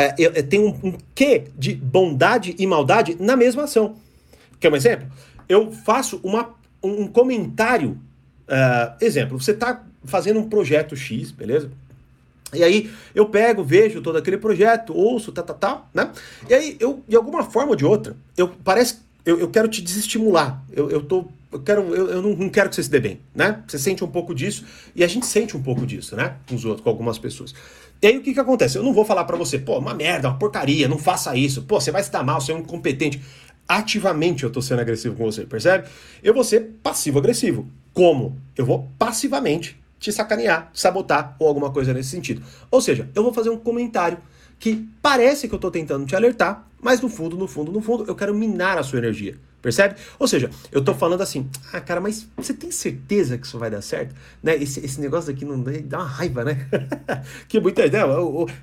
é, 0.03 0.43
tem 0.43 0.61
um, 0.61 0.69
um 0.83 0.95
quê 1.15 1.45
de 1.56 1.75
bondade 1.75 2.55
e 2.59 2.67
maldade 2.67 3.17
na 3.21 3.37
mesma 3.37 3.65
ação. 3.65 3.97
Quer 4.61 4.73
um 4.73 4.77
exemplo? 4.77 5.09
Eu 5.49 5.73
faço 5.73 6.21
uma, 6.23 6.55
um 6.83 7.06
comentário. 7.06 7.99
Uh, 8.49 9.05
exemplo, 9.05 9.39
você 9.41 9.53
está 9.53 9.85
fazendo 10.05 10.41
um 10.41 10.49
projeto 10.49 10.97
X, 10.97 11.31
beleza? 11.31 11.71
E 12.55 12.65
aí 12.65 12.91
eu 13.15 13.27
pego, 13.27 13.62
vejo 13.62 14.00
todo 14.00 14.17
aquele 14.17 14.39
projeto, 14.39 14.97
ouço, 14.97 15.31
tá, 15.33 15.43
tá, 15.43 15.53
tá, 15.53 15.87
né? 15.93 16.11
E 16.49 16.55
aí 16.55 16.77
eu, 16.81 17.03
de 17.06 17.15
alguma 17.15 17.45
forma 17.45 17.71
ou 17.71 17.77
de 17.77 17.85
outra, 17.85 18.17
eu 18.37 18.49
parece 18.65 19.00
eu, 19.29 19.39
eu 19.39 19.50
quero 19.50 19.69
te 19.69 19.83
desestimular. 19.83 20.65
Eu, 20.73 20.91
eu 20.91 21.03
tô. 21.03 21.27
Eu, 21.53 21.61
quero, 21.61 21.95
eu, 21.95 22.09
eu 22.09 22.23
não, 22.23 22.49
quero 22.49 22.71
que 22.71 22.75
você 22.75 22.83
se 22.83 22.91
dê 22.91 22.99
bem, 22.99 23.21
né? 23.35 23.62
Você 23.67 23.79
sente 23.79 24.03
um 24.03 24.09
pouco 24.09 24.35
disso 24.35 24.65
e 24.97 25.05
a 25.05 25.06
gente 25.06 25.27
sente 25.27 25.55
um 25.55 25.62
pouco 25.62 25.87
disso, 25.87 26.17
né? 26.17 26.37
Com 26.49 26.55
os 26.55 26.65
outros, 26.65 26.83
com 26.83 26.89
algumas 26.89 27.19
pessoas. 27.19 27.55
E 28.00 28.06
aí 28.06 28.17
o 28.17 28.23
que 28.23 28.33
que 28.33 28.41
acontece? 28.41 28.79
Eu 28.79 28.83
não 28.83 28.93
vou 28.93 29.05
falar 29.05 29.25
para 29.25 29.37
você, 29.37 29.59
pô, 29.59 29.79
uma 29.79 29.93
merda, 29.93 30.29
uma 30.29 30.39
porcaria, 30.39 30.87
não 30.87 30.99
faça 30.99 31.35
isso, 31.37 31.62
pô, 31.62 31.81
você 31.81 31.91
vai 31.91 32.03
se 32.03 32.12
dar 32.12 32.23
mal, 32.23 32.41
você 32.41 32.53
é 32.53 32.55
um 32.55 32.61
incompetente. 32.61 33.21
Ativamente 33.67 34.45
eu 34.45 34.50
tô 34.50 34.62
sendo 34.62 34.81
agressivo 34.81 35.17
com 35.17 35.25
você, 35.25 35.45
percebe? 35.45 35.89
Eu 36.23 36.33
vou 36.33 36.45
ser 36.45 36.79
passivo-agressivo. 36.83 37.69
Como? 37.93 38.37
Eu 38.56 38.65
vou 38.65 38.89
passivamente 38.99 39.79
te 39.99 40.12
sacanear, 40.12 40.71
te 40.73 40.81
sabotar 40.81 41.35
ou 41.39 41.49
alguma 41.49 41.71
coisa 41.71 41.93
nesse 41.93 42.11
sentido. 42.11 42.41
Ou 42.71 42.81
seja, 42.81 43.11
eu 43.15 43.23
vou 43.23 43.33
fazer 43.33 43.50
um 43.50 43.59
comentário 43.59 44.19
que 44.59 44.89
parece 45.03 45.49
que 45.49 45.55
eu 45.55 45.59
tô 45.59 45.71
tentando 45.71 46.06
te 46.06 46.15
alertar, 46.15 46.69
mas 46.81 47.00
no 47.00 47.09
fundo, 47.09 47.37
no 47.37 47.49
fundo, 47.49 47.73
no 47.73 47.81
fundo, 47.81 48.05
eu 48.06 48.15
quero 48.15 48.35
minar 48.35 48.79
a 48.79 48.83
sua 48.83 48.99
energia. 48.99 49.37
Percebe? 49.60 49.96
Ou 50.19 50.28
seja, 50.28 50.50
eu 50.70 50.82
tô 50.82 50.94
falando 50.94 51.20
assim, 51.20 51.49
ah, 51.72 51.81
cara, 51.81 52.00
mas 52.00 52.28
você 52.37 52.55
tem 52.55 52.70
certeza 52.70 53.37
que 53.37 53.46
isso 53.46 53.58
vai 53.58 53.70
dar 53.70 53.82
certo? 53.82 54.14
Né? 54.43 54.56
Esse, 54.56 54.84
esse 54.84 55.00
negócio 55.00 55.32
aqui 55.32 55.44
não 55.44 55.60
dá 55.84 55.99
uma 55.99 56.06
raiva, 56.06 56.44
né? 56.44 56.69
que 57.49 57.58
muita 57.58 57.84
ideia, 57.84 58.05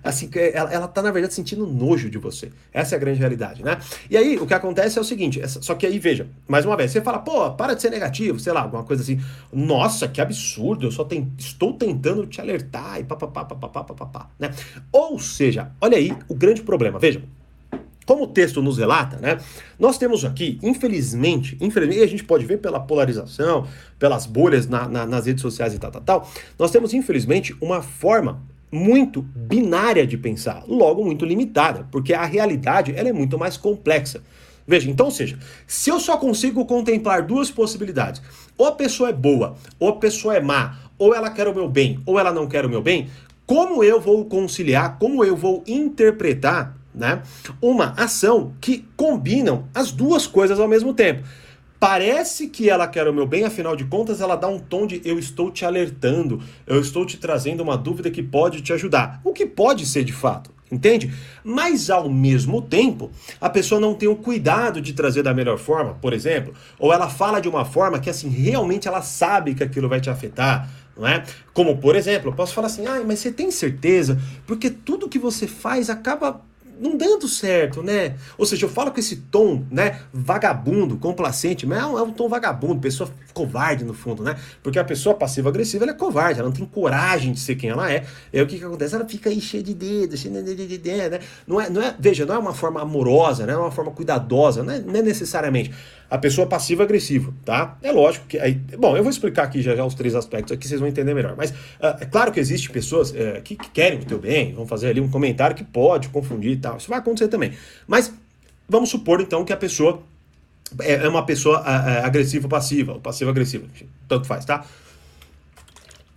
assim, 0.02 0.30
ela, 0.54 0.72
ela 0.72 0.88
tá, 0.88 1.02
na 1.02 1.12
verdade, 1.12 1.34
sentindo 1.34 1.68
nojo 1.68 2.10
de 2.10 2.18
você. 2.18 2.50
Essa 2.72 2.96
é 2.96 2.98
a 2.98 3.00
grande 3.00 3.20
realidade, 3.20 3.62
né? 3.62 3.78
E 4.10 4.16
aí, 4.16 4.38
o 4.38 4.48
que 4.48 4.54
acontece 4.54 4.98
é 4.98 5.02
o 5.02 5.04
seguinte, 5.04 5.42
só 5.48 5.76
que 5.76 5.86
aí, 5.86 6.00
veja, 6.00 6.28
mais 6.48 6.66
uma 6.66 6.78
vez, 6.78 6.92
você 6.92 7.02
fala, 7.02 7.20
pô, 7.20 7.52
para 7.52 7.74
de 7.74 7.82
ser 7.82 7.90
negativo, 7.90 8.40
sei 8.40 8.54
lá, 8.54 8.62
alguma 8.62 8.84
coisa 8.84 9.04
assim. 9.04 9.20
Nossa, 9.52 10.08
que 10.08 10.22
absurdo, 10.22 10.88
eu 10.88 10.92
só 10.92 11.04
tem, 11.04 11.32
estou 11.38 11.74
tentando 11.74 12.26
te 12.26 12.40
alertar 12.40 13.02
e 13.02 13.04
papapá, 13.04 13.44
papapá, 13.44 13.84
papapá, 13.84 14.30
né? 14.40 14.52
Ou 14.92 15.20
seja, 15.20 15.72
olha 15.82 15.98
aí 15.98 16.16
o 16.30 16.36
grande 16.36 16.62
problema, 16.62 16.98
veja. 17.00 17.22
Como 18.06 18.24
o 18.24 18.28
texto 18.28 18.62
nos 18.62 18.78
relata, 18.78 19.18
né? 19.18 19.40
Nós 19.80 19.98
temos 19.98 20.24
aqui, 20.24 20.60
infelizmente, 20.62 21.58
infelizmente, 21.60 22.04
a 22.04 22.08
gente 22.08 22.24
pode 22.24 22.46
ver 22.46 22.58
pela 22.58 22.80
polarização, 22.80 23.68
pelas 23.98 24.26
bolhas 24.26 24.68
na, 24.68 24.88
na, 24.88 25.06
nas 25.06 25.26
redes 25.26 25.42
sociais 25.42 25.74
e 25.74 25.80
tal, 25.80 25.92
tal, 25.92 26.02
tal, 26.02 26.32
nós 26.58 26.72
temos, 26.72 26.94
infelizmente, 26.94 27.56
uma 27.60 27.82
forma 27.82 28.42
muito 28.72 29.22
binária 29.22 30.06
de 30.06 30.18
pensar, 30.18 30.64
logo 30.68 31.04
muito 31.04 31.26
limitada, 31.26 31.88
porque 31.92 32.14
a 32.14 32.26
realidade 32.26 32.94
ela 32.96 33.10
é 33.10 33.14
muito 33.14 33.40
mais 33.40 33.58
complexa. 33.58 34.22
Veja, 34.68 34.90
então, 34.90 35.08
ou 35.08 35.12
seja, 35.12 35.38
se 35.68 35.90
eu 35.90 36.00
só 36.00 36.18
consigo 36.18 36.66
contemplar 36.66 37.22
duas 37.22 37.52
possibilidades, 37.52 38.22
ou 38.58 38.66
a 38.66 38.72
pessoa 38.72 39.10
é 39.10 39.14
boa, 39.14 39.56
ou 39.80 39.90
a 39.90 39.96
pessoa 39.96 40.36
é 40.36 40.42
má, 40.42 40.80
ou 40.98 41.14
ela 41.14 41.30
quer 41.30 41.48
o 41.48 41.54
meu 41.54 41.70
bem, 41.70 42.00
ou 42.06 42.20
ela 42.20 42.32
não 42.32 42.48
quer 42.48 42.66
o 42.66 42.70
meu 42.70 42.82
bem, 42.82 43.08
como 43.46 43.84
eu 43.84 44.02
vou 44.02 44.26
conciliar, 44.26 44.98
como 44.98 45.24
eu 45.24 45.36
vou 45.36 45.64
interpretar 45.68 46.76
né? 46.96 47.22
Uma 47.62 47.94
ação 47.98 48.54
que 48.62 48.86
combinam 48.96 49.68
as 49.74 49.92
duas 49.92 50.26
coisas 50.26 50.60
ao 50.60 50.68
mesmo 50.68 50.94
tempo. 50.94 51.24
Parece 51.80 52.48
que 52.48 52.70
ela 52.70 52.88
quer 52.88 53.08
o 53.08 53.14
meu 53.14 53.28
bem, 53.28 53.44
afinal 53.44 53.76
de 53.76 53.84
contas, 53.86 54.22
ela 54.22 54.36
dá 54.36 54.48
um 54.48 54.58
tom 54.58 54.88
de 54.88 55.02
eu 55.04 55.20
estou 55.20 55.52
te 55.52 55.66
alertando, 55.66 56.42
eu 56.66 56.80
estou 56.80 57.06
te 57.06 57.18
trazendo 57.18 57.62
uma 57.62 57.78
dúvida 57.78 58.10
que 58.10 58.24
pode 58.24 58.62
te 58.62 58.72
ajudar. 58.74 59.20
O 59.24 59.34
que 59.34 59.46
pode 59.46 59.86
ser 59.86 60.04
de 60.06 60.14
fato, 60.14 60.50
entende? 60.72 61.14
Mas 61.44 61.90
ao 61.90 62.10
mesmo 62.10 62.62
tempo, 62.62 63.12
a 63.42 63.50
pessoa 63.50 63.80
não 63.80 63.94
tem 63.94 64.08
o 64.08 64.16
cuidado 64.16 64.82
de 64.82 64.94
trazer 64.94 65.22
da 65.22 65.34
melhor 65.34 65.58
forma, 65.58 65.96
por 65.96 66.14
exemplo, 66.14 66.54
ou 66.80 66.94
ela 66.94 67.10
fala 67.10 67.42
de 67.42 67.50
uma 67.50 67.66
forma 67.66 68.00
que 68.00 68.10
assim 68.10 68.30
realmente 68.30 68.88
ela 68.88 69.02
sabe 69.02 69.54
que 69.54 69.64
aquilo 69.64 69.90
vai 69.90 70.00
te 70.00 70.10
afetar, 70.10 70.68
não 70.98 71.06
é? 71.06 71.24
Como 71.54 71.78
por 71.78 71.96
exemplo, 71.96 72.30
eu 72.30 72.34
posso 72.34 72.54
falar 72.54 72.68
assim: 72.68 72.88
"Ah, 72.88 73.04
mas 73.06 73.20
você 73.20 73.32
tem 73.32 73.52
certeza? 73.52 74.20
Porque 74.48 74.70
tudo 74.70 75.10
que 75.10 75.20
você 75.20 75.46
faz 75.46 75.90
acaba 75.90 76.42
não 76.80 76.98
dando 76.98 77.28
certo, 77.28 77.82
né? 77.82 78.16
Ou 78.38 78.46
seja, 78.46 78.66
eu 78.66 78.70
falo 78.70 78.92
com 78.92 79.00
esse 79.00 79.18
tom, 79.18 79.64
né, 79.72 80.02
vagabundo, 80.14 80.98
complacente, 80.98 81.66
mas 81.66 81.80
é 81.80 81.86
um, 81.86 82.00
é 82.00 82.02
um 82.02 82.12
tom 82.12 82.28
vagabundo, 82.28 82.80
pessoa 82.80 83.10
covarde 83.34 83.84
no 83.84 83.94
fundo, 83.94 84.24
né? 84.24 84.36
Porque 84.64 84.80
a 84.80 84.84
pessoa 84.84 85.16
passiva-agressiva, 85.16 85.84
ela 85.84 85.92
é 85.92 85.96
covarde, 85.96 86.40
ela 86.40 86.48
não 86.48 86.56
tem 86.56 86.66
coragem 86.66 87.34
de 87.34 87.40
ser 87.40 87.56
quem 87.56 87.70
ela 87.70 87.92
é. 87.92 88.06
Aí 88.34 88.42
o 88.42 88.48
que 88.48 88.58
que 88.58 88.64
acontece? 88.64 88.96
Ela 88.96 89.06
fica 89.06 89.30
aí 89.30 89.42
cheia 89.42 89.64
de 89.64 89.74
dedos, 89.74 90.20
cheia 90.20 90.42
de 90.42 90.78
dedos, 90.78 91.12
né? 91.12 91.20
Não 91.46 91.60
é, 91.60 91.70
não 91.70 91.82
é, 91.82 91.96
veja, 92.00 92.26
não 92.26 92.36
é 92.36 92.38
uma 92.38 92.54
forma 92.54 92.82
amorosa, 92.82 93.46
né? 93.46 93.54
É 93.54 93.58
uma 93.58 93.72
forma 93.72 93.92
cuidadosa, 93.92 94.64
não 94.64 94.74
é, 94.74 94.80
não 94.80 94.96
é 94.96 95.02
necessariamente 95.02 95.72
a 96.10 96.18
pessoa 96.18 96.48
passiva-agressiva, 96.48 97.34
tá? 97.44 97.78
É 97.82 97.92
lógico 97.92 98.28
que 98.28 98.38
aí, 98.38 98.54
bom, 98.78 98.96
eu 98.96 99.04
vou 99.04 99.10
explicar 99.10 99.44
aqui 99.44 99.62
já, 99.62 99.76
já 99.76 99.84
os 99.84 99.96
três 99.96 100.14
aspectos 100.14 100.52
aqui, 100.52 100.68
vocês 100.68 100.80
vão 100.80 100.88
entender 100.88 101.14
melhor. 101.14 101.36
Mas 101.36 101.50
uh, 101.52 101.98
é 102.00 102.06
claro 102.06 102.32
que 102.32 102.40
existem 102.40 102.72
pessoas 102.72 103.12
uh, 103.12 103.42
que, 103.44 103.56
que, 103.56 103.70
querem 103.72 104.00
o 104.00 104.06
teu 104.06 104.20
bem, 104.20 104.54
vão 104.54 104.68
fazer 104.68 104.90
ali 104.90 105.02
um 105.02 105.10
comentário 105.10 105.56
que 105.56 105.64
pode 105.64 106.10
confundir 106.10 106.60
tal. 106.66 106.78
Isso 106.78 106.90
vai 106.90 107.00
acontecer 107.00 107.28
também. 107.28 107.54
Mas 107.88 108.12
vamos 108.68 108.90
supor 108.90 109.22
então 109.22 109.46
que 109.46 109.54
a 109.54 109.58
pessoa 109.58 110.02
é, 110.80 110.94
é 110.94 111.08
uma 111.08 111.26
pessoa 111.26 111.62
uh, 111.62 112.06
agressiva 112.06 112.48
passiva, 112.48 112.94
ou 112.94 113.00
passiva-agressiva, 113.00 113.66
tanto 114.08 114.28
faz, 114.28 114.46
tá? 114.46 114.66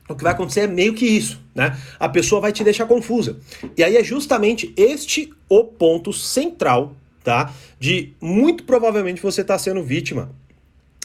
O 0.09 0.15
que 0.15 0.23
vai 0.23 0.33
acontecer 0.33 0.61
é 0.61 0.67
meio 0.67 0.95
que 0.95 1.05
isso, 1.05 1.39
né? 1.55 1.79
A 2.01 2.09
pessoa 2.09 2.41
vai 2.41 2.51
te 2.51 2.65
deixar 2.65 2.87
confusa. 2.87 3.39
E 3.77 3.85
aí 3.85 3.97
é 3.97 4.03
justamente 4.03 4.73
este 4.77 5.31
o 5.51 5.65
ponto 5.65 6.15
central 6.15 6.97
tá? 7.29 7.53
De 7.79 8.15
muito 8.23 8.65
provavelmente 8.65 9.21
você 9.21 9.43
está 9.43 9.59
sendo 9.59 9.83
vítima 9.83 10.31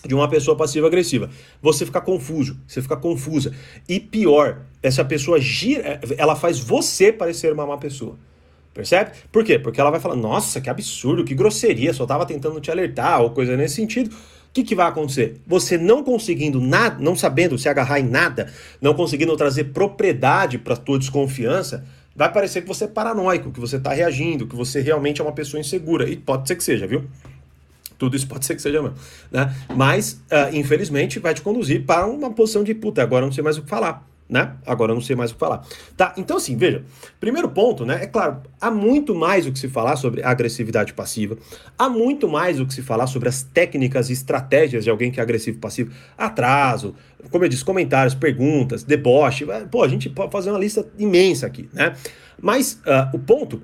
de 0.06 0.16
uma 0.16 0.30
pessoa 0.30 0.56
passiva-agressiva. 0.56 1.30
Você 1.62 1.86
fica 1.86 2.00
confuso, 2.00 2.58
você 2.66 2.82
fica 2.82 2.96
confusa. 2.96 3.54
E 3.90 4.00
pior, 4.00 4.62
essa 4.82 5.04
pessoa 5.04 5.40
gira, 5.42 6.00
ela 6.18 6.36
faz 6.36 6.60
você 6.60 7.12
parecer 7.12 7.52
uma 7.52 7.66
má 7.66 7.78
pessoa. 7.78 8.18
Percebe? 8.74 9.12
Por 9.32 9.44
quê? 9.44 9.60
Porque 9.60 9.80
ela 9.80 9.92
vai 9.92 10.00
falar, 10.00 10.16
nossa, 10.16 10.60
que 10.60 10.70
absurdo, 10.70 11.24
que 11.24 11.36
grosseria, 11.36 11.94
só 11.94 12.04
estava 12.04 12.26
tentando 12.26 12.60
te 12.60 12.72
alertar, 12.72 13.22
ou 13.22 13.30
coisa 13.30 13.56
nesse 13.56 13.76
sentido. 13.76 14.10
O 14.10 14.54
que, 14.54 14.64
que 14.64 14.76
vai 14.76 14.88
acontecer? 14.88 15.38
Você 15.48 15.78
não 15.78 16.04
conseguindo 16.04 16.60
nada, 16.60 16.98
não 17.00 17.16
sabendo 17.16 17.58
se 17.58 17.70
agarrar 17.70 18.00
em 18.00 18.04
nada, 18.04 18.52
não 18.82 18.94
conseguindo 18.94 19.36
trazer 19.36 19.66
propriedade 19.66 20.58
para 20.58 20.76
tua 20.76 20.98
desconfiança, 21.00 21.86
vai 22.16 22.32
parecer 22.32 22.62
que 22.62 22.68
você 22.68 22.86
é 22.86 22.88
paranoico, 22.88 23.52
que 23.52 23.60
você 23.60 23.78
está 23.78 23.94
reagindo, 23.94 24.48
que 24.48 24.56
você 24.56 24.80
realmente 24.80 25.22
é 25.22 25.24
uma 25.24 25.32
pessoa 25.32 25.60
insegura. 25.60 26.10
E 26.10 26.16
pode 26.16 26.48
ser 26.48 26.56
que 26.56 26.64
seja, 26.64 26.86
viu? 26.88 27.04
Tudo 27.98 28.16
isso 28.16 28.28
pode 28.28 28.46
ser 28.46 28.56
que 28.56 28.62
seja 28.62 28.82
mesmo. 28.82 28.98
Né? 29.32 29.56
Mas, 29.76 30.22
uh, 30.32 30.56
infelizmente, 30.56 31.20
vai 31.20 31.34
te 31.34 31.42
conduzir 31.42 31.86
para 31.86 32.06
uma 32.06 32.32
posição 32.32 32.64
de 32.64 32.74
puta, 32.74 33.02
agora 33.02 33.26
não 33.26 33.32
sei 33.32 33.44
mais 33.44 33.58
o 33.58 33.62
que 33.62 33.70
falar. 33.70 34.08
Né? 34.30 34.56
Agora 34.66 34.92
eu 34.92 34.96
não 34.96 35.02
sei 35.02 35.16
mais 35.16 35.32
o 35.32 35.34
que 35.34 35.40
falar. 35.40 35.66
Tá, 35.96 36.14
então 36.18 36.38
assim, 36.38 36.56
veja, 36.56 36.84
primeiro 37.20 37.50
ponto, 37.50 37.86
né? 37.86 38.04
É 38.04 38.08
claro, 38.08 38.42
há 38.60 38.72
muito 38.72 39.14
mais 39.14 39.46
o 39.46 39.52
que 39.52 39.60
se 39.60 39.68
falar 39.68 39.96
sobre 39.96 40.24
agressividade 40.24 40.94
passiva, 40.94 41.38
há 41.78 41.90
muito 41.90 42.28
mais 42.28 42.60
o 42.60 42.66
que 42.66 42.74
se 42.74 42.82
falar 42.82 43.08
sobre 43.08 43.30
as 43.30 43.44
técnicas 43.44 44.10
e 44.10 44.14
estratégias 44.14 44.84
de 44.84 44.90
alguém 44.90 45.12
que 45.12 45.20
é 45.20 45.24
agressivo 45.24 45.60
passivo, 45.60 45.92
atraso, 46.18 46.96
como 47.30 47.44
eu 47.44 47.50
disse, 47.50 47.64
comentários, 47.64 48.16
perguntas, 48.16 48.84
deboche, 48.84 49.46
pô, 49.70 49.84
a 49.84 49.88
gente 49.88 50.10
pode 50.10 50.32
fazer 50.32 50.50
uma 50.50 50.60
lista 50.60 50.88
imensa 50.98 51.46
aqui, 51.46 51.70
né? 51.74 51.94
Mas 52.42 52.82
uh, 52.86 53.16
o 53.16 53.20
ponto 53.20 53.62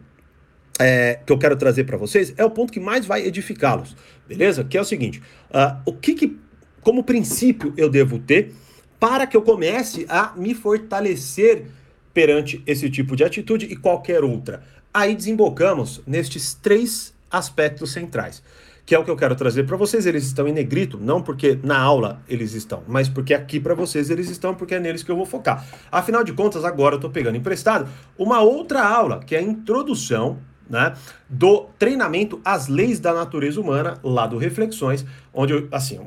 é, 0.80 1.20
que 1.26 1.32
eu 1.32 1.38
quero 1.38 1.56
trazer 1.58 1.84
para 1.84 1.98
vocês 1.98 2.34
é 2.38 2.46
o 2.46 2.50
ponto 2.50 2.72
que 2.72 2.80
mais 2.80 3.06
vai 3.06 3.26
edificá-los, 3.26 3.96
beleza? 4.28 4.64
Que 4.64 4.78
é 4.78 4.82
o 4.82 4.86
seguinte: 4.86 5.22
uh, 5.50 5.82
o 5.86 5.94
que, 5.94 6.14
que, 6.14 6.38
como 6.82 7.04
princípio, 7.04 7.74
eu 7.76 7.90
devo 7.90 8.18
ter 8.18 8.54
para 9.00 9.26
que 9.26 9.38
eu 9.38 9.42
comece 9.42 10.06
a 10.10 10.34
me 10.36 10.54
fortalecer 10.54 11.66
perante 12.14 12.62
esse 12.68 12.90
tipo 12.90 13.16
de 13.16 13.24
atitude 13.24 13.66
e 13.66 13.76
qualquer 13.76 14.24
outra. 14.24 14.62
Aí 14.94 15.16
desembocamos 15.16 16.02
nestes 16.06 16.54
três 16.54 17.14
aspectos 17.32 17.92
centrais, 17.92 18.44
que 18.86 18.96
é 18.96 19.00
o 19.00 19.06
que 19.06 19.12
eu 19.12 19.16
quero 19.16 19.36
trazer 19.36 19.64
para 19.64 19.78
vocês. 19.78 20.06
Eles 20.06 20.26
estão 20.26 20.48
em 20.48 20.52
negrito, 20.52 20.98
não 21.00 21.22
porque 21.22 21.58
na 21.64 21.80
aula 21.80 22.22
eles 22.28 22.54
estão, 22.54 22.84
mas 22.88 23.08
porque 23.08 23.34
aqui 23.34 23.60
para 23.60 23.76
vocês 23.76 24.10
eles 24.10 24.30
estão, 24.30 24.56
porque 24.56 24.76
é 24.76 24.80
neles 24.80 25.04
que 25.04 25.12
eu 25.12 25.16
vou 25.16 25.26
focar. 25.26 25.66
Afinal 25.92 26.24
de 26.24 26.34
contas, 26.34 26.66
agora 26.66 26.96
eu 26.96 26.98
estou 26.98 27.12
pegando 27.12 27.38
emprestado 27.38 27.90
uma 28.18 28.42
outra 28.42 28.84
aula, 28.84 29.20
que 29.20 29.36
é 29.36 29.40
a 29.40 29.44
introdução 29.44 30.40
né, 30.70 30.94
do 31.28 31.68
treinamento 31.80 32.40
às 32.46 32.68
leis 32.68 33.00
da 33.00 33.14
natureza 33.14 33.60
humana, 33.60 33.98
lá 34.04 34.28
do 34.28 34.38
Reflexões, 34.38 35.06
onde 35.34 35.54
eu, 35.54 35.68
assim, 35.72 36.00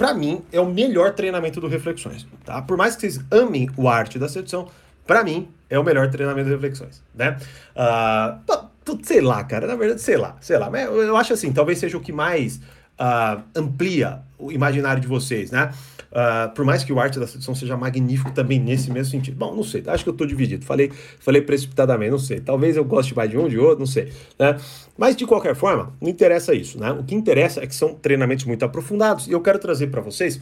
para 0.00 0.14
mim, 0.14 0.42
é 0.50 0.58
o 0.58 0.64
melhor 0.64 1.12
treinamento 1.12 1.60
do 1.60 1.68
Reflexões, 1.68 2.26
tá? 2.42 2.62
Por 2.62 2.74
mais 2.74 2.96
que 2.96 3.02
vocês 3.02 3.22
amem 3.30 3.68
o 3.76 3.86
arte 3.86 4.18
da 4.18 4.30
sedução, 4.30 4.66
para 5.06 5.22
mim, 5.22 5.50
é 5.68 5.78
o 5.78 5.84
melhor 5.84 6.08
treinamento 6.08 6.48
do 6.48 6.54
Reflexões, 6.54 7.02
né? 7.14 7.36
Uh, 7.76 8.96
sei 9.02 9.20
lá, 9.20 9.44
cara, 9.44 9.66
na 9.66 9.74
verdade, 9.74 10.00
sei 10.00 10.16
lá, 10.16 10.38
sei 10.40 10.56
lá, 10.56 10.70
mas 10.70 10.86
eu 10.86 11.14
acho 11.18 11.34
assim, 11.34 11.52
talvez 11.52 11.78
seja 11.78 11.98
o 11.98 12.00
que 12.00 12.12
mais 12.12 12.62
uh, 13.00 13.42
amplia 13.56 14.20
o 14.38 14.52
imaginário 14.52 15.00
de 15.00 15.08
vocês, 15.08 15.50
né? 15.50 15.72
Uh, 16.10 16.52
por 16.54 16.64
mais 16.64 16.82
que 16.82 16.92
o 16.92 16.98
arte 16.98 17.20
da 17.20 17.26
sedução 17.26 17.54
seja 17.54 17.76
magnífico 17.76 18.32
também 18.32 18.58
nesse 18.58 18.90
mesmo 18.90 19.12
sentido. 19.12 19.36
Bom, 19.36 19.54
não 19.54 19.62
sei, 19.62 19.82
acho 19.86 20.02
que 20.02 20.10
eu 20.10 20.12
estou 20.12 20.26
dividido. 20.26 20.64
Falei, 20.64 20.90
falei 21.20 21.40
precipitadamente, 21.40 22.10
não 22.10 22.18
sei. 22.18 22.40
Talvez 22.40 22.76
eu 22.76 22.84
goste 22.84 23.14
mais 23.14 23.30
de 23.30 23.38
um 23.38 23.48
de 23.48 23.58
outro, 23.58 23.78
não 23.78 23.86
sei. 23.86 24.12
Né? 24.38 24.58
Mas 24.98 25.14
de 25.14 25.24
qualquer 25.24 25.54
forma, 25.54 25.94
não 26.00 26.08
interessa 26.08 26.52
isso, 26.52 26.78
né? 26.80 26.90
O 26.90 27.04
que 27.04 27.14
interessa 27.14 27.62
é 27.62 27.66
que 27.66 27.74
são 27.74 27.94
treinamentos 27.94 28.44
muito 28.44 28.64
aprofundados 28.64 29.28
e 29.28 29.32
eu 29.32 29.40
quero 29.40 29.58
trazer 29.58 29.86
para 29.86 30.00
vocês 30.00 30.40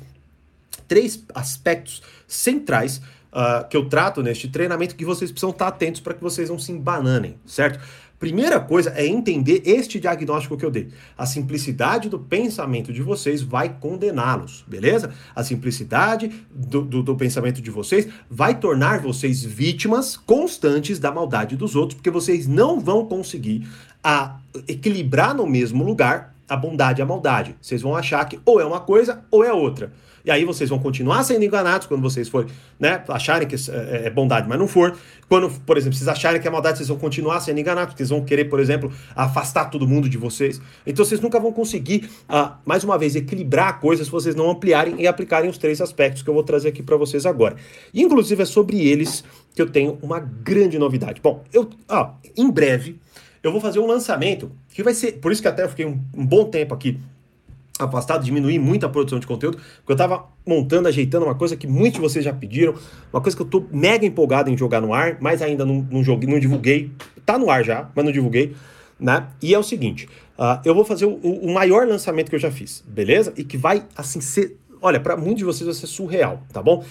três 0.87 1.23
aspectos 1.35 2.03
centrais 2.27 3.03
uh, 3.33 3.69
que 3.69 3.77
eu 3.77 3.89
trato 3.89 4.23
neste 4.23 4.49
treinamento 4.49 4.97
que 4.97 5.05
vocês 5.05 5.31
precisam 5.31 5.51
estar 5.51 5.69
atentos 5.69 6.01
para 6.01 6.15
que 6.15 6.23
vocês 6.23 6.49
não 6.49 6.59
se 6.59 6.73
embananem, 6.73 7.37
certo? 7.45 7.79
Primeira 8.19 8.59
coisa 8.59 8.91
é 8.97 9.07
entender 9.07 9.63
este 9.65 10.01
diagnóstico 10.01 10.57
que 10.57 10.65
eu 10.65 10.71
dei. 10.71 10.89
A 11.17 11.25
simplicidade 11.25 12.09
do 12.09 12.19
pensamento 12.19 12.93
de 12.93 13.01
vocês 13.01 13.43
vai 13.43 13.77
condená-los, 13.79 14.65
beleza? 14.67 15.13
A 15.37 15.45
simplicidade 15.45 16.33
do, 16.51 16.83
do, 16.83 17.03
do, 17.03 17.15
pensamento 17.15 17.63
de 17.63 17.71
vocês 17.71 18.09
vai 18.29 18.59
tornar 18.59 19.01
vocês 19.01 19.45
vítimas 19.45 20.17
constantes 20.17 20.99
da 20.99 21.13
maldade 21.13 21.57
dos 21.57 21.77
outros, 21.77 21.95
porque 21.95 22.11
vocês 22.11 22.49
não 22.49 22.81
vão 22.81 23.07
conseguir 23.07 23.69
a, 24.03 24.41
equilibrar 24.67 25.33
no 25.33 25.47
mesmo 25.47 25.85
lugar 25.85 26.35
a 26.49 26.57
bondade 26.57 27.01
e 27.01 27.03
a 27.03 27.07
maldade. 27.07 27.57
Vocês 27.61 27.83
vão 27.83 27.95
achar 27.95 28.25
que 28.25 28.41
ou 28.45 28.61
é 28.61 28.65
uma 28.65 28.81
coisa 28.81 29.25
ou 29.31 29.45
é 29.45 29.53
outra. 29.53 29.93
E 30.25 30.31
aí 30.31 30.45
vocês 30.45 30.69
vão 30.69 30.79
continuar 30.79 31.23
sendo 31.23 31.43
enganados 31.43 31.87
quando 31.87 32.03
vocês 32.03 32.29
forem, 32.29 32.51
né, 32.79 33.03
acharem 33.09 33.49
que 33.49 33.55
é, 33.55 33.59
é, 33.71 34.07
é 34.07 34.11
bondade, 34.11 34.47
mas 34.47 34.59
não 34.59 34.69
for. 34.69 34.95
Quando, 35.27 35.51
por 35.65 35.79
exemplo, 35.79 35.97
vocês 35.97 36.09
acharem 36.09 36.39
que 36.39 36.47
é 36.47 36.51
maldade, 36.51 36.77
vocês 36.77 36.89
vão 36.89 36.99
continuar 36.99 37.41
sendo 37.41 37.59
enganados, 37.59 37.95
porque 37.95 38.05
vocês 38.05 38.11
vão 38.11 38.23
querer, 38.25 38.45
por 38.45 38.61
exemplo, 38.61 38.93
afastar 39.17 39.67
todo 39.71 39.89
mundo 39.89 40.07
de 40.07 40.19
vocês. 40.19 40.61
Então 40.87 41.03
vocês 41.03 41.21
nunca 41.21 41.41
vão 41.41 41.51
conseguir, 41.51 42.11
uh, 42.29 42.53
mais 42.65 42.85
uma 42.85 42.99
vez, 42.99 43.17
equilibrar 43.17 43.81
coisas 43.81 44.07
se 44.07 44.13
vocês 44.13 44.35
não 44.35 44.51
ampliarem 44.51 44.97
e 44.99 45.07
aplicarem 45.07 45.49
os 45.49 45.57
três 45.57 45.81
aspectos 45.81 46.23
que 46.23 46.29
eu 46.29 46.35
vou 46.35 46.43
trazer 46.43 46.69
aqui 46.69 46.83
para 46.83 46.97
vocês 46.97 47.25
agora. 47.25 47.57
E, 47.95 48.03
inclusive, 48.03 48.43
é 48.43 48.47
sobre 48.47 48.87
eles 48.87 49.25
que 49.55 49.63
eu 49.63 49.71
tenho 49.71 49.99
uma 50.03 50.21
grande 50.21 50.79
novidade. 50.79 51.21
Bom, 51.23 51.43
eu, 51.53 51.63
uh, 51.63 52.11
em 52.37 52.51
breve, 52.51 53.01
eu 53.43 53.53
vou 53.53 53.61
fazer 53.61 53.79
um 53.79 53.87
lançamento 53.87 54.51
que 54.71 54.83
vai 54.83 54.95
ser, 54.95 55.13
por 55.13 55.33
isso 55.33 55.43
que 55.43 55.49
até 55.49 55.65
eu 55.65 55.69
fiquei 55.69 55.87
um, 55.87 56.01
um 56.15 56.27
bom 56.27 56.45
tempo 56.45 56.75
aqui 56.75 56.99
afastado, 57.79 58.25
diminuir 58.25 58.59
muito 58.59 58.85
a 58.85 58.89
produção 58.89 59.19
de 59.19 59.27
conteúdo, 59.27 59.57
porque 59.57 59.93
eu 59.93 59.95
estava 59.95 60.27
montando, 60.45 60.89
ajeitando 60.89 61.25
uma 61.25 61.35
coisa 61.35 61.57
que 61.57 61.67
muitos 61.67 61.95
de 61.95 62.01
vocês 62.01 62.25
já 62.25 62.33
pediram, 62.33 62.75
uma 63.13 63.21
coisa 63.21 63.37
que 63.37 63.43
eu 63.43 63.47
estou 63.47 63.67
mega 63.71 64.05
empolgado 64.05 64.51
em 64.51 64.57
jogar 64.57 64.81
no 64.81 64.93
ar, 64.93 65.19
mas 65.21 65.43
ainda 65.43 65.65
não, 65.65 65.87
não, 65.91 66.03
joguei, 66.03 66.29
não 66.29 66.39
divulguei, 66.39 66.91
tá 67.25 67.39
no 67.39 67.51
ar 67.51 67.65
já, 67.65 67.89
mas 67.95 68.05
não 68.05 68.13
divulguei, 68.13 68.55
né? 68.99 69.29
E 69.41 69.55
é 69.55 69.59
o 69.59 69.63
seguinte, 69.63 70.09
uh, 70.39 70.61
eu 70.65 70.75
vou 70.75 70.85
fazer 70.85 71.05
o, 71.05 71.15
o, 71.15 71.53
maior 71.53 71.87
lançamento 71.87 72.29
que 72.29 72.35
eu 72.35 72.41
já 72.41 72.51
fiz, 72.51 72.83
beleza? 72.87 73.33
E 73.37 73.45
que 73.45 73.57
vai, 73.57 73.85
assim, 73.97 74.21
ser, 74.21 74.57
olha, 74.83 74.99
para 74.99 75.17
muitos 75.17 75.39
de 75.39 75.45
vocês 75.45 75.67
vai 75.67 75.75
ser 75.75 75.87
surreal, 75.87 76.43
tá 76.53 76.63
bom? 76.63 76.85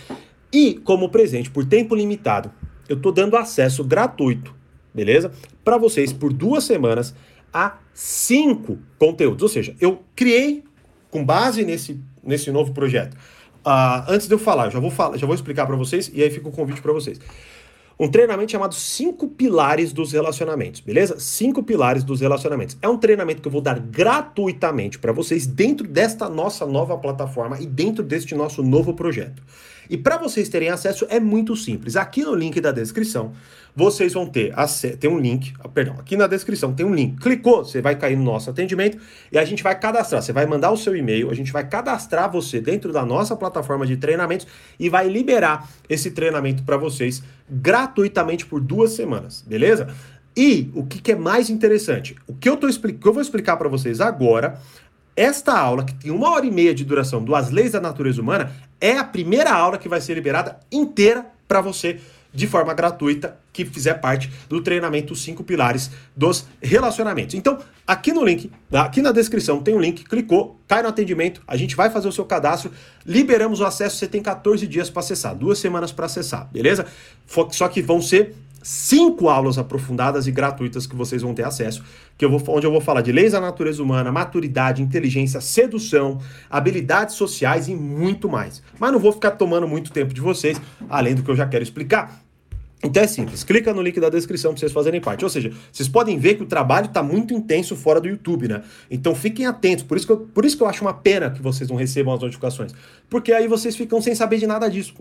E, 0.53 0.75
como 0.75 1.09
presente 1.09 1.49
por 1.49 1.65
tempo 1.65 1.93
limitado, 1.93 2.49
eu 2.87 2.95
estou 2.95 3.11
dando 3.11 3.35
acesso 3.35 3.83
gratuito, 3.83 4.55
beleza? 4.97 5.31
Para 5.63 5.77
vocês, 5.77 6.11
por 6.11 6.33
duas 6.33 6.63
semanas, 6.63 7.13
a 7.53 7.77
cinco 7.93 8.79
conteúdos, 8.97 9.43
ou 9.43 9.47
seja, 9.47 9.75
eu 9.79 10.01
criei 10.15 10.63
com 11.11 11.23
base 11.23 11.63
nesse, 11.63 12.01
nesse 12.23 12.51
novo 12.51 12.73
projeto. 12.73 13.13
Uh, 13.63 14.09
antes 14.09 14.27
de 14.27 14.33
eu 14.33 14.39
falar, 14.39 14.71
já 14.71 14.79
vou 14.79 14.89
falar, 14.89 15.17
já 15.17 15.27
vou 15.27 15.35
explicar 15.35 15.67
para 15.67 15.75
vocês 15.75 16.09
e 16.13 16.23
aí 16.23 16.31
fica 16.31 16.49
o 16.49 16.51
convite 16.51 16.81
para 16.81 16.91
vocês. 16.91 17.19
Um 17.99 18.07
treinamento 18.07 18.51
chamado 18.51 18.73
Cinco 18.73 19.27
Pilares 19.27 19.91
dos 19.91 20.11
Relacionamentos, 20.11 20.81
beleza? 20.81 21.19
Cinco 21.19 21.61
Pilares 21.63 22.03
dos 22.03 22.21
Relacionamentos. 22.21 22.77
É 22.81 22.87
um 22.87 22.97
treinamento 22.97 23.41
que 23.41 23.47
eu 23.47 23.51
vou 23.51 23.61
dar 23.61 23.79
gratuitamente 23.79 24.97
para 24.99 25.11
vocês 25.11 25.45
dentro 25.45 25.87
desta 25.87 26.29
nossa 26.29 26.65
nova 26.65 26.97
plataforma 26.97 27.59
e 27.59 27.65
dentro 27.65 28.03
deste 28.03 28.33
nosso 28.35 28.63
novo 28.63 28.93
projeto. 28.93 29.43
E 29.89 29.97
para 29.97 30.17
vocês 30.17 30.49
terem 30.49 30.69
acesso 30.69 31.05
é 31.09 31.19
muito 31.19 31.55
simples. 31.55 31.95
Aqui 31.95 32.23
no 32.23 32.33
link 32.33 32.59
da 32.59 32.71
descrição, 32.71 33.33
vocês 33.75 34.13
vão 34.13 34.25
ter 34.25 34.53
tem 34.99 35.09
um 35.09 35.19
link, 35.19 35.53
ah, 35.59 35.69
perdão, 35.69 35.95
aqui 35.99 36.17
na 36.17 36.25
descrição 36.25 36.73
tem 36.73 36.85
um 36.85 36.93
link. 36.93 37.19
Clicou, 37.19 37.63
você 37.63 37.81
vai 37.81 37.95
cair 37.95 38.15
no 38.17 38.23
nosso 38.23 38.49
atendimento 38.49 38.97
e 39.31 39.37
a 39.37 39.45
gente 39.45 39.61
vai 39.61 39.79
cadastrar. 39.79 40.21
Você 40.21 40.33
vai 40.33 40.45
mandar 40.45 40.71
o 40.71 40.77
seu 40.77 40.95
e-mail, 40.95 41.29
a 41.29 41.33
gente 41.33 41.51
vai 41.51 41.67
cadastrar 41.67 42.31
você 42.31 42.59
dentro 42.59 42.91
da 42.91 43.05
nossa 43.05 43.35
plataforma 43.35 43.85
de 43.85 43.97
treinamentos 43.97 44.47
e 44.79 44.89
vai 44.89 45.07
liberar 45.07 45.69
esse 45.87 46.11
treinamento 46.11 46.63
para 46.63 46.77
vocês 46.77 47.23
gratuitamente 47.49 48.45
por 48.45 48.59
duas 48.59 48.91
semanas, 48.91 49.43
beleza? 49.47 49.87
E 50.35 50.69
o 50.75 50.85
que, 50.85 51.01
que 51.01 51.13
é 51.13 51.15
mais 51.15 51.49
interessante, 51.49 52.15
o 52.27 52.33
que 52.35 52.47
eu, 52.47 52.55
tô, 52.57 52.67
que 52.67 53.07
eu 53.07 53.11
vou 53.11 53.21
explicar 53.21 53.57
para 53.57 53.67
vocês 53.67 53.99
agora 53.99 54.61
esta 55.17 55.57
aula, 55.57 55.83
que 55.83 55.95
tem 55.95 56.11
uma 56.11 56.29
hora 56.29 56.45
e 56.45 56.51
meia 56.51 56.75
de 56.75 56.85
duração 56.85 57.23
do 57.23 57.35
As 57.35 57.49
Leis 57.49 57.71
da 57.71 57.81
Natureza 57.81 58.21
Humana, 58.21 58.51
é 58.79 58.97
a 58.97 59.03
primeira 59.03 59.51
aula 59.51 59.79
que 59.79 59.89
vai 59.89 59.99
ser 59.99 60.13
liberada 60.13 60.59
inteira 60.71 61.25
para 61.47 61.59
você 61.59 61.99
de 62.31 62.45
forma 62.45 62.71
gratuita 62.73 63.35
que 63.51 63.65
fizer 63.65 63.95
parte 63.95 64.31
do 64.47 64.61
treinamento 64.61 65.15
cinco 65.15 65.43
pilares 65.43 65.89
dos 66.15 66.45
relacionamentos. 66.61 67.33
Então, 67.33 67.57
aqui 67.87 68.13
no 68.13 68.23
link, 68.23 68.51
aqui 68.71 69.01
na 69.01 69.11
descrição 69.11 69.63
tem 69.63 69.73
um 69.73 69.79
link, 69.79 70.03
clicou, 70.03 70.59
cai 70.67 70.83
no 70.83 70.89
atendimento, 70.89 71.41
a 71.47 71.57
gente 71.57 71.75
vai 71.75 71.89
fazer 71.89 72.07
o 72.07 72.11
seu 72.11 72.25
cadastro, 72.25 72.71
liberamos 73.03 73.59
o 73.59 73.65
acesso, 73.65 73.97
você 73.97 74.07
tem 74.07 74.21
14 74.21 74.67
dias 74.67 74.87
para 74.87 74.99
acessar, 74.99 75.33
duas 75.33 75.57
semanas 75.57 75.91
para 75.91 76.05
acessar, 76.05 76.47
beleza? 76.51 76.85
Só 77.49 77.67
que 77.67 77.81
vão 77.81 78.03
ser 78.03 78.35
cinco 78.67 79.29
aulas 79.29 79.57
aprofundadas 79.57 80.27
e 80.27 80.31
gratuitas 80.31 80.85
que 80.85 80.93
vocês 80.93 81.21
vão 81.21 81.33
ter 81.33 81.45
acesso, 81.45 81.81
que 82.17 82.25
eu 82.25 82.29
vou, 82.29 82.43
onde 82.53 82.67
eu 82.67 82.71
vou 82.71 82.81
falar 82.81 82.99
de 82.99 83.13
leis 83.13 83.31
da 83.31 83.39
natureza 83.39 83.81
humana, 83.81 84.11
maturidade, 84.11 84.81
inteligência, 84.81 85.39
sedução, 85.39 86.19
habilidades 86.49 87.15
sociais 87.15 87.69
e 87.69 87.75
muito 87.75 88.27
mais. 88.27 88.61
Mas 88.77 88.91
não 88.91 88.99
vou 88.99 89.13
ficar 89.13 89.31
tomando 89.31 89.65
muito 89.69 89.89
tempo 89.89 90.13
de 90.13 90.19
vocês, 90.19 90.59
além 90.89 91.15
do 91.15 91.23
que 91.23 91.31
eu 91.31 91.35
já 91.35 91.47
quero 91.47 91.63
explicar. 91.63 92.26
Então 92.83 93.01
é 93.01 93.07
simples, 93.07 93.43
clica 93.43 93.73
no 93.73 93.81
link 93.81 93.99
da 93.99 94.07
descrição 94.07 94.51
para 94.51 94.59
vocês 94.59 94.71
fazerem 94.71 95.01
parte. 95.01 95.23
Ou 95.23 95.29
seja, 95.29 95.51
vocês 95.71 95.89
podem 95.89 96.19
ver 96.19 96.35
que 96.35 96.43
o 96.43 96.45
trabalho 96.45 96.85
está 96.85 97.01
muito 97.01 97.33
intenso 97.33 97.75
fora 97.75 97.99
do 97.99 98.07
YouTube, 98.07 98.47
né? 98.47 98.63
Então 98.89 99.15
fiquem 99.15 99.47
atentos, 99.47 99.83
por 99.83 99.97
isso, 99.97 100.05
que 100.05 100.13
eu, 100.13 100.17
por 100.17 100.45
isso 100.45 100.55
que 100.55 100.61
eu 100.61 100.67
acho 100.67 100.83
uma 100.83 100.93
pena 100.93 101.31
que 101.31 101.41
vocês 101.41 101.69
não 101.69 101.75
recebam 101.75 102.13
as 102.13 102.21
notificações. 102.21 102.73
Porque 103.09 103.33
aí 103.33 103.47
vocês 103.47 103.75
ficam 103.75 103.99
sem 103.99 104.13
saber 104.13 104.37
de 104.37 104.45
nada 104.45 104.69
disso. 104.69 104.93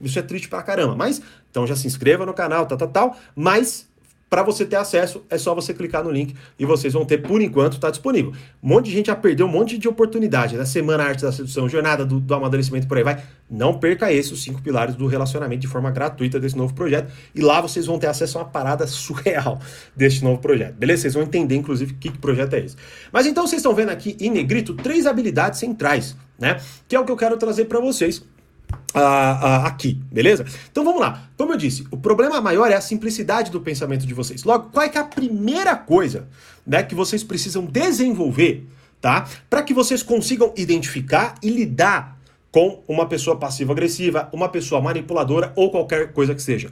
Isso 0.00 0.18
é 0.18 0.22
triste 0.22 0.48
pra 0.48 0.62
caramba. 0.62 0.94
Mas, 0.94 1.20
então 1.50 1.66
já 1.66 1.74
se 1.74 1.86
inscreva 1.88 2.24
no 2.24 2.32
canal, 2.32 2.66
tal, 2.66 2.78
tal, 2.78 2.88
tal. 2.88 3.16
Mas 3.34 3.88
para 4.34 4.42
você 4.42 4.64
ter 4.64 4.74
acesso, 4.74 5.24
é 5.30 5.38
só 5.38 5.54
você 5.54 5.72
clicar 5.72 6.02
no 6.02 6.10
link 6.10 6.34
e 6.58 6.66
vocês 6.66 6.92
vão 6.92 7.04
ter, 7.04 7.18
por 7.18 7.40
enquanto, 7.40 7.74
está 7.74 7.88
disponível. 7.88 8.32
Um 8.60 8.68
monte 8.70 8.86
de 8.86 8.90
gente 8.90 9.06
já 9.06 9.14
perdeu 9.14 9.46
um 9.46 9.48
monte 9.48 9.78
de 9.78 9.86
oportunidade. 9.86 10.56
Na 10.56 10.66
Semana 10.66 11.04
Arte 11.04 11.22
da 11.22 11.30
Sedução, 11.30 11.68
Jornada 11.68 12.04
do, 12.04 12.18
do 12.18 12.34
Amadurecimento, 12.34 12.88
por 12.88 12.98
aí 12.98 13.04
vai. 13.04 13.22
Não 13.48 13.78
perca 13.78 14.12
esse, 14.12 14.32
os 14.32 14.42
cinco 14.42 14.60
pilares 14.60 14.96
do 14.96 15.06
relacionamento 15.06 15.60
de 15.60 15.68
forma 15.68 15.88
gratuita 15.92 16.40
desse 16.40 16.56
novo 16.56 16.74
projeto. 16.74 17.12
E 17.32 17.40
lá 17.40 17.60
vocês 17.60 17.86
vão 17.86 17.96
ter 17.96 18.08
acesso 18.08 18.36
a 18.36 18.40
uma 18.40 18.48
parada 18.48 18.88
surreal 18.88 19.60
deste 19.94 20.24
novo 20.24 20.40
projeto. 20.40 20.74
Beleza? 20.74 21.02
Vocês 21.02 21.14
vão 21.14 21.22
entender, 21.22 21.54
inclusive, 21.54 21.94
que, 21.94 22.10
que 22.10 22.18
projeto 22.18 22.54
é 22.54 22.64
esse. 22.64 22.74
Mas 23.12 23.26
então 23.26 23.46
vocês 23.46 23.60
estão 23.60 23.72
vendo 23.72 23.90
aqui 23.90 24.16
em 24.18 24.30
negrito 24.30 24.74
três 24.74 25.06
habilidades 25.06 25.60
centrais, 25.60 26.16
né? 26.36 26.60
Que 26.88 26.96
é 26.96 26.98
o 26.98 27.04
que 27.04 27.12
eu 27.12 27.16
quero 27.16 27.36
trazer 27.36 27.66
para 27.66 27.78
vocês 27.78 28.20
aqui, 29.64 29.94
beleza? 30.10 30.44
Então 30.70 30.84
vamos 30.84 31.00
lá. 31.00 31.28
Como 31.36 31.52
eu 31.52 31.56
disse, 31.56 31.86
o 31.90 31.96
problema 31.96 32.40
maior 32.40 32.70
é 32.70 32.74
a 32.74 32.80
simplicidade 32.80 33.50
do 33.50 33.60
pensamento 33.60 34.06
de 34.06 34.14
vocês. 34.14 34.44
Logo, 34.44 34.70
qual 34.70 34.84
é, 34.84 34.90
é 34.94 34.98
a 34.98 35.04
primeira 35.04 35.74
coisa 35.74 36.28
né, 36.66 36.82
que 36.82 36.94
vocês 36.94 37.24
precisam 37.24 37.64
desenvolver, 37.64 38.66
tá? 39.00 39.26
Para 39.50 39.62
que 39.62 39.74
vocês 39.74 40.02
consigam 40.02 40.52
identificar 40.56 41.34
e 41.42 41.50
lidar 41.50 42.18
com 42.52 42.84
uma 42.86 43.06
pessoa 43.06 43.36
passiva-agressiva, 43.36 44.28
uma 44.32 44.48
pessoa 44.48 44.80
manipuladora 44.80 45.52
ou 45.56 45.70
qualquer 45.70 46.12
coisa 46.12 46.34
que 46.34 46.42
seja. 46.42 46.70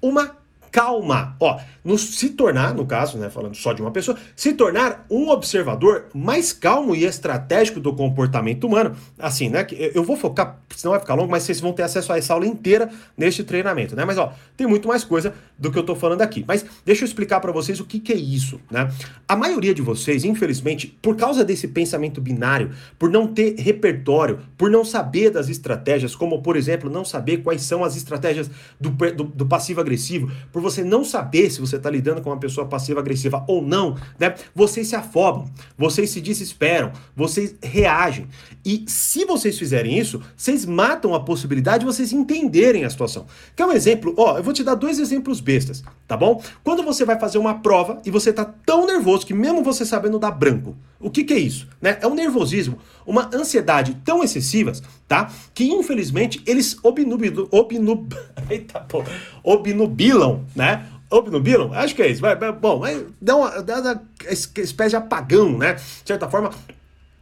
Uma 0.00 0.36
calma. 0.74 1.36
Ó, 1.38 1.60
se 1.96 2.30
tornar, 2.30 2.74
no 2.74 2.84
caso, 2.84 3.16
né, 3.16 3.30
falando 3.30 3.54
só 3.54 3.72
de 3.72 3.80
uma 3.80 3.92
pessoa, 3.92 4.18
se 4.34 4.54
tornar 4.54 5.06
um 5.08 5.28
observador 5.28 6.06
mais 6.12 6.52
calmo 6.52 6.96
e 6.96 7.04
estratégico 7.04 7.78
do 7.78 7.94
comportamento 7.94 8.64
humano. 8.64 8.96
Assim, 9.16 9.48
né? 9.48 9.62
Que 9.62 9.92
eu 9.94 10.02
vou 10.02 10.16
focar, 10.16 10.58
senão 10.74 10.90
vai 10.90 11.00
ficar 11.00 11.14
longo, 11.14 11.30
mas 11.30 11.44
vocês 11.44 11.60
vão 11.60 11.72
ter 11.72 11.84
acesso 11.84 12.12
a 12.12 12.18
essa 12.18 12.34
aula 12.34 12.44
inteira 12.44 12.90
neste 13.16 13.44
treinamento, 13.44 13.94
né? 13.94 14.04
Mas 14.04 14.18
ó, 14.18 14.32
tem 14.56 14.66
muito 14.66 14.88
mais 14.88 15.04
coisa 15.04 15.32
do 15.56 15.70
que 15.70 15.78
eu 15.78 15.84
tô 15.84 15.94
falando 15.94 16.22
aqui. 16.22 16.44
Mas 16.48 16.66
deixa 16.84 17.04
eu 17.04 17.06
explicar 17.06 17.38
para 17.38 17.52
vocês 17.52 17.78
o 17.78 17.84
que, 17.84 18.00
que 18.00 18.12
é 18.12 18.16
isso, 18.16 18.60
né? 18.68 18.90
A 19.28 19.36
maioria 19.36 19.72
de 19.72 19.80
vocês, 19.80 20.24
infelizmente, 20.24 20.88
por 21.00 21.14
causa 21.14 21.44
desse 21.44 21.68
pensamento 21.68 22.20
binário, 22.20 22.72
por 22.98 23.08
não 23.08 23.28
ter 23.28 23.54
repertório, 23.60 24.40
por 24.58 24.68
não 24.68 24.84
saber 24.84 25.30
das 25.30 25.48
estratégias, 25.48 26.16
como 26.16 26.42
por 26.42 26.56
exemplo, 26.56 26.90
não 26.90 27.04
saber 27.04 27.44
quais 27.44 27.62
são 27.62 27.84
as 27.84 27.94
estratégias 27.94 28.50
do, 28.80 28.90
do, 28.90 29.22
do 29.22 29.46
passivo-agressivo, 29.46 30.32
por 30.50 30.63
você 30.64 30.82
não 30.82 31.04
saber 31.04 31.50
se 31.50 31.60
você 31.60 31.76
está 31.76 31.88
lidando 31.88 32.20
com 32.20 32.30
uma 32.30 32.38
pessoa 32.38 32.66
passiva-agressiva 32.66 33.44
ou 33.46 33.62
não, 33.62 33.96
né? 34.18 34.34
Vocês 34.54 34.88
se 34.88 34.96
afobam, 34.96 35.44
vocês 35.76 36.10
se 36.10 36.20
desesperam, 36.20 36.90
vocês 37.14 37.54
reagem. 37.62 38.26
E 38.64 38.84
se 38.88 39.24
vocês 39.24 39.58
fizerem 39.58 39.98
isso, 39.98 40.20
vocês 40.36 40.64
matam 40.64 41.14
a 41.14 41.20
possibilidade 41.20 41.80
de 41.80 41.86
vocês 41.86 42.12
entenderem 42.12 42.84
a 42.84 42.90
situação. 42.90 43.26
Quer 43.54 43.66
um 43.66 43.72
exemplo? 43.72 44.14
Ó, 44.16 44.38
eu 44.38 44.42
vou 44.42 44.52
te 44.52 44.64
dar 44.64 44.74
dois 44.74 44.98
exemplos 44.98 45.38
bestas, 45.38 45.84
tá 46.08 46.16
bom? 46.16 46.42
Quando 46.64 46.82
você 46.82 47.04
vai 47.04 47.18
fazer 47.20 47.38
uma 47.38 47.60
prova 47.60 48.00
e 48.04 48.10
você 48.10 48.32
tá 48.32 48.44
tão 48.44 48.86
nervoso 48.86 49.26
que 49.26 49.34
mesmo 49.34 49.62
você 49.62 49.84
sabendo 49.84 50.18
dar 50.18 50.30
branco, 50.30 50.74
o 50.98 51.10
que, 51.10 51.22
que 51.22 51.34
é 51.34 51.38
isso? 51.38 51.68
Né? 51.80 51.98
É 52.00 52.06
um 52.06 52.14
nervosismo, 52.14 52.78
uma 53.06 53.28
ansiedade 53.34 54.00
tão 54.02 54.24
excessivas, 54.24 54.82
tá? 55.08 55.30
Que 55.52 55.64
infelizmente 55.64 56.42
eles 56.46 56.76
obnubilam, 56.82 57.48
obnub, 57.50 58.14
eita, 58.50 58.80
pô, 58.80 59.02
obnubilam 59.42 60.44
né? 60.54 60.86
Obnubilam? 61.10 61.72
Acho 61.72 61.94
que 61.94 62.02
é 62.02 62.08
isso. 62.08 62.20
Vai, 62.20 62.34
vai, 62.34 62.50
bom, 62.50 62.82
dá, 63.20 63.36
uma, 63.36 63.62
dá 63.62 63.80
uma 63.80 64.02
espécie 64.28 64.90
de 64.90 64.96
apagão, 64.96 65.56
né? 65.56 65.74
De 65.74 65.82
certa 66.04 66.28
forma, 66.28 66.50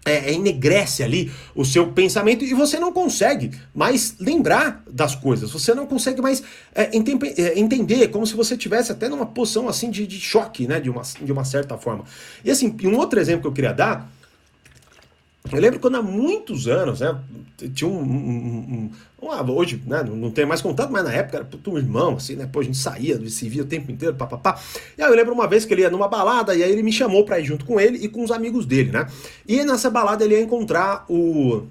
é, 0.05 0.31
é, 0.31 0.33
enegrece 0.33 1.03
ali 1.03 1.31
o 1.55 1.65
seu 1.65 1.93
pensamento 1.93 2.45
e 2.45 2.53
você 2.55 2.79
não 2.79 2.93
consegue 2.93 3.53
mais 3.73 4.17
lembrar 4.19 4.83
das 4.91 5.15
coisas, 5.15 5.51
você 5.51 5.75
não 5.75 5.87
consegue 5.87 6.21
mais 6.21 6.43
é, 6.75 6.91
é, 6.93 7.59
entender, 7.59 8.09
como 8.09 8.27
se 8.27 8.35
você 8.35 8.57
tivesse 8.57 8.91
até 8.91 9.09
numa 9.09 9.27
posição 9.27 9.69
assim 9.69 9.91
de, 9.91 10.05
de 10.07 10.19
choque, 10.19 10.67
né, 10.67 10.81
de 10.81 10.91
uma, 10.91 11.03
de 11.03 11.31
uma 11.31 11.45
certa 11.45 11.79
forma. 11.79 12.05
E 12.45 12.51
assim, 12.51 12.75
um 12.85 12.97
outro 12.97 13.21
exemplo 13.21 13.43
que 13.43 13.49
eu 13.49 13.53
queria 13.53 13.73
dar 13.73 14.11
eu 15.51 15.61
lembro 15.61 15.81
quando 15.81 15.97
há 15.97 16.03
muitos 16.03 16.69
anos, 16.69 17.01
né, 17.01 17.19
tinha 17.75 17.89
um, 17.89 17.99
um, 17.99 18.91
um, 19.23 19.27
um 19.27 19.53
hoje, 19.53 19.83
né, 19.87 20.03
não 20.03 20.31
tem 20.31 20.47
mais 20.47 20.61
contato, 20.61 20.91
mas 20.93 21.05
na 21.05 21.13
época 21.13 21.39
era 21.39 21.49
um 21.71 21.79
irmão, 21.79 22.17
assim, 22.17 22.37
né, 22.37 22.49
pô, 22.51 22.61
a 22.61 22.63
gente 22.63 22.77
saía, 22.77 23.19
se 23.29 23.49
via 23.49 23.63
o 23.63 23.67
tempo 23.67 23.91
inteiro, 23.91 24.15
papapá. 24.15 24.61
E 24.97 25.03
aí 25.03 25.11
eu 25.11 25.15
lembro 25.17 25.35
uma 25.35 25.49
vez 25.49 25.65
que 25.65 25.75
ele 25.75 25.83
ia 25.83 25.91
numa 25.91 26.09
balada, 26.09 26.55
e 26.55 26.63
aí 26.63 26.71
ele 26.71 26.83
me 26.83 26.93
chamou 26.93 27.25
pra 27.25 27.41
ir 27.41 27.45
junto 27.45 27.65
com 27.65 27.81
ele 27.81 27.99
e 27.99 28.09
com 28.09 28.23
os 28.23 28.31
amigos 28.31 28.67
dele, 28.67 28.93
né, 28.93 29.07
e 29.47 29.65
nessa 29.65 29.91
balada 29.91 30.25
ele 30.25 30.35
ia 30.35 30.43
encontrar 30.43 31.05
o 31.09 31.67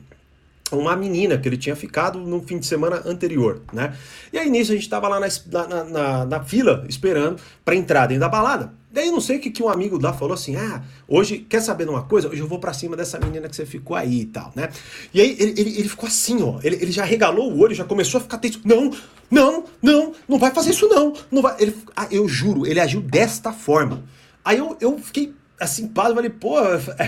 uma 0.71 0.95
menina 0.95 1.37
que 1.37 1.49
ele 1.49 1.57
tinha 1.57 1.75
ficado 1.75 2.17
no 2.19 2.41
fim 2.41 2.57
de 2.57 2.65
semana 2.65 3.01
anterior, 3.05 3.61
né? 3.73 3.93
E 4.31 4.37
aí 4.37 4.49
nisso 4.49 4.71
a 4.71 4.75
gente 4.75 4.87
tava 4.87 5.07
lá 5.09 5.19
na, 5.19 5.27
na, 5.67 5.83
na, 5.83 6.25
na 6.25 6.43
fila 6.43 6.85
esperando 6.87 7.41
para 7.65 7.75
entrar 7.75 8.07
dentro 8.07 8.21
da 8.21 8.29
balada. 8.29 8.71
Daí 8.91 9.09
não 9.09 9.21
sei 9.21 9.37
o 9.37 9.39
que, 9.39 9.49
que 9.49 9.63
um 9.63 9.69
amigo 9.69 9.97
lá 10.01 10.11
falou 10.11 10.33
assim: 10.33 10.55
ah, 10.55 10.83
hoje, 11.07 11.39
quer 11.39 11.61
saber 11.61 11.85
de 11.85 11.89
uma 11.89 12.03
coisa? 12.03 12.27
Hoje 12.27 12.41
eu 12.41 12.47
vou 12.47 12.59
para 12.59 12.73
cima 12.73 12.95
dessa 12.95 13.17
menina 13.19 13.47
que 13.47 13.55
você 13.55 13.65
ficou 13.65 13.95
aí 13.95 14.21
e 14.21 14.25
tal, 14.25 14.51
né? 14.55 14.69
E 15.13 15.21
aí 15.21 15.37
ele, 15.39 15.51
ele, 15.59 15.79
ele 15.79 15.89
ficou 15.89 16.07
assim, 16.07 16.43
ó. 16.43 16.59
Ele, 16.61 16.75
ele 16.75 16.91
já 16.91 17.05
regalou 17.05 17.51
o 17.51 17.59
olho, 17.59 17.73
já 17.73 17.85
começou 17.85 18.19
a 18.19 18.21
ficar 18.21 18.37
tenso. 18.37 18.59
Não, 18.65 18.91
não, 19.29 19.63
não, 19.81 20.13
não 20.27 20.37
vai 20.37 20.51
fazer 20.51 20.71
isso 20.71 20.87
não. 20.89 21.13
não 21.31 21.41
vai. 21.41 21.55
Ele, 21.59 21.75
ah, 21.95 22.07
eu 22.11 22.27
juro, 22.27 22.67
ele 22.67 22.79
agiu 22.79 23.01
desta 23.01 23.53
forma. 23.53 24.03
Aí 24.43 24.57
eu, 24.57 24.75
eu 24.81 24.97
fiquei 24.97 25.33
assim, 25.61 25.87
paz, 25.87 26.13
falei, 26.13 26.29
pô, 26.31 26.55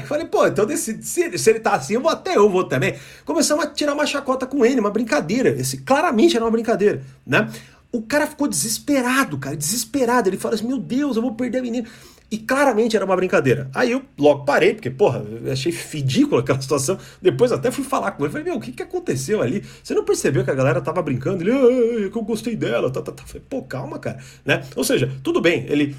falei, 0.08 0.28
pô, 0.28 0.46
então 0.46 0.70
se, 0.70 1.02
se, 1.02 1.38
se, 1.38 1.50
ele 1.50 1.60
tá 1.60 1.72
assim, 1.74 1.96
eu 1.96 2.02
vou 2.02 2.12
até 2.12 2.38
eu 2.38 2.48
vou 2.48 2.64
também. 2.64 2.96
Começamos 3.26 3.66
a 3.66 3.68
tirar 3.68 3.94
uma 3.94 4.06
chacota 4.06 4.46
com 4.46 4.64
ele, 4.64 4.80
uma 4.80 4.92
brincadeira. 4.92 5.50
Esse 5.50 5.78
claramente 5.78 6.36
era 6.36 6.46
uma 6.46 6.52
brincadeira, 6.52 7.02
né? 7.26 7.50
O 7.94 8.02
cara 8.02 8.28
ficou 8.28 8.48
desesperado, 8.48 9.38
cara, 9.38 9.56
desesperado. 9.56 10.28
Ele 10.28 10.38
fala 10.38 10.56
assim: 10.56 10.68
Meu 10.68 10.80
Deus, 10.80 11.16
eu 11.16 11.22
vou 11.22 11.36
perder 11.36 11.60
a 11.60 11.62
menina. 11.62 11.88
E 12.34 12.38
claramente 12.40 12.96
era 12.96 13.06
uma 13.06 13.16
brincadeira. 13.16 13.70
Aí 13.76 13.92
eu 13.92 14.02
logo 14.18 14.44
parei, 14.44 14.74
porque, 14.74 14.90
porra, 14.90 15.24
achei 15.52 15.72
ridícula 15.72 16.42
aquela 16.42 16.60
situação. 16.60 16.98
Depois 17.22 17.52
até 17.52 17.70
fui 17.70 17.84
falar 17.84 18.10
com 18.14 18.24
ele. 18.24 18.32
Falei, 18.32 18.48
meu, 18.48 18.56
o 18.56 18.60
que, 18.60 18.72
que 18.72 18.82
aconteceu 18.82 19.40
ali? 19.40 19.64
Você 19.84 19.94
não 19.94 20.04
percebeu 20.04 20.44
que 20.44 20.50
a 20.50 20.56
galera 20.56 20.82
tava 20.82 21.00
brincando? 21.04 21.44
Ele, 21.44 21.52
ah, 21.52 22.10
que 22.10 22.18
eu 22.18 22.24
gostei 22.24 22.56
dela. 22.56 22.90
Tá, 22.90 23.04
tá, 23.04 23.12
tá. 23.12 23.24
Falei, 23.24 23.44
pô, 23.48 23.62
calma, 23.62 24.00
cara. 24.00 24.18
Né? 24.44 24.66
Ou 24.76 24.84
seja, 24.84 25.12
tudo 25.22 25.40
bem, 25.40 25.68
ele 25.70 25.96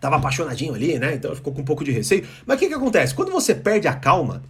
tava 0.00 0.16
apaixonadinho 0.16 0.74
ali, 0.74 0.98
né? 0.98 1.14
Então 1.14 1.32
ficou 1.36 1.52
com 1.52 1.60
um 1.60 1.64
pouco 1.64 1.84
de 1.84 1.92
receio. 1.92 2.26
Mas 2.44 2.56
o 2.56 2.58
que, 2.58 2.66
que 2.66 2.74
acontece? 2.74 3.14
Quando 3.14 3.30
você 3.30 3.54
perde 3.54 3.86
a 3.86 3.94
calma, 3.94 4.42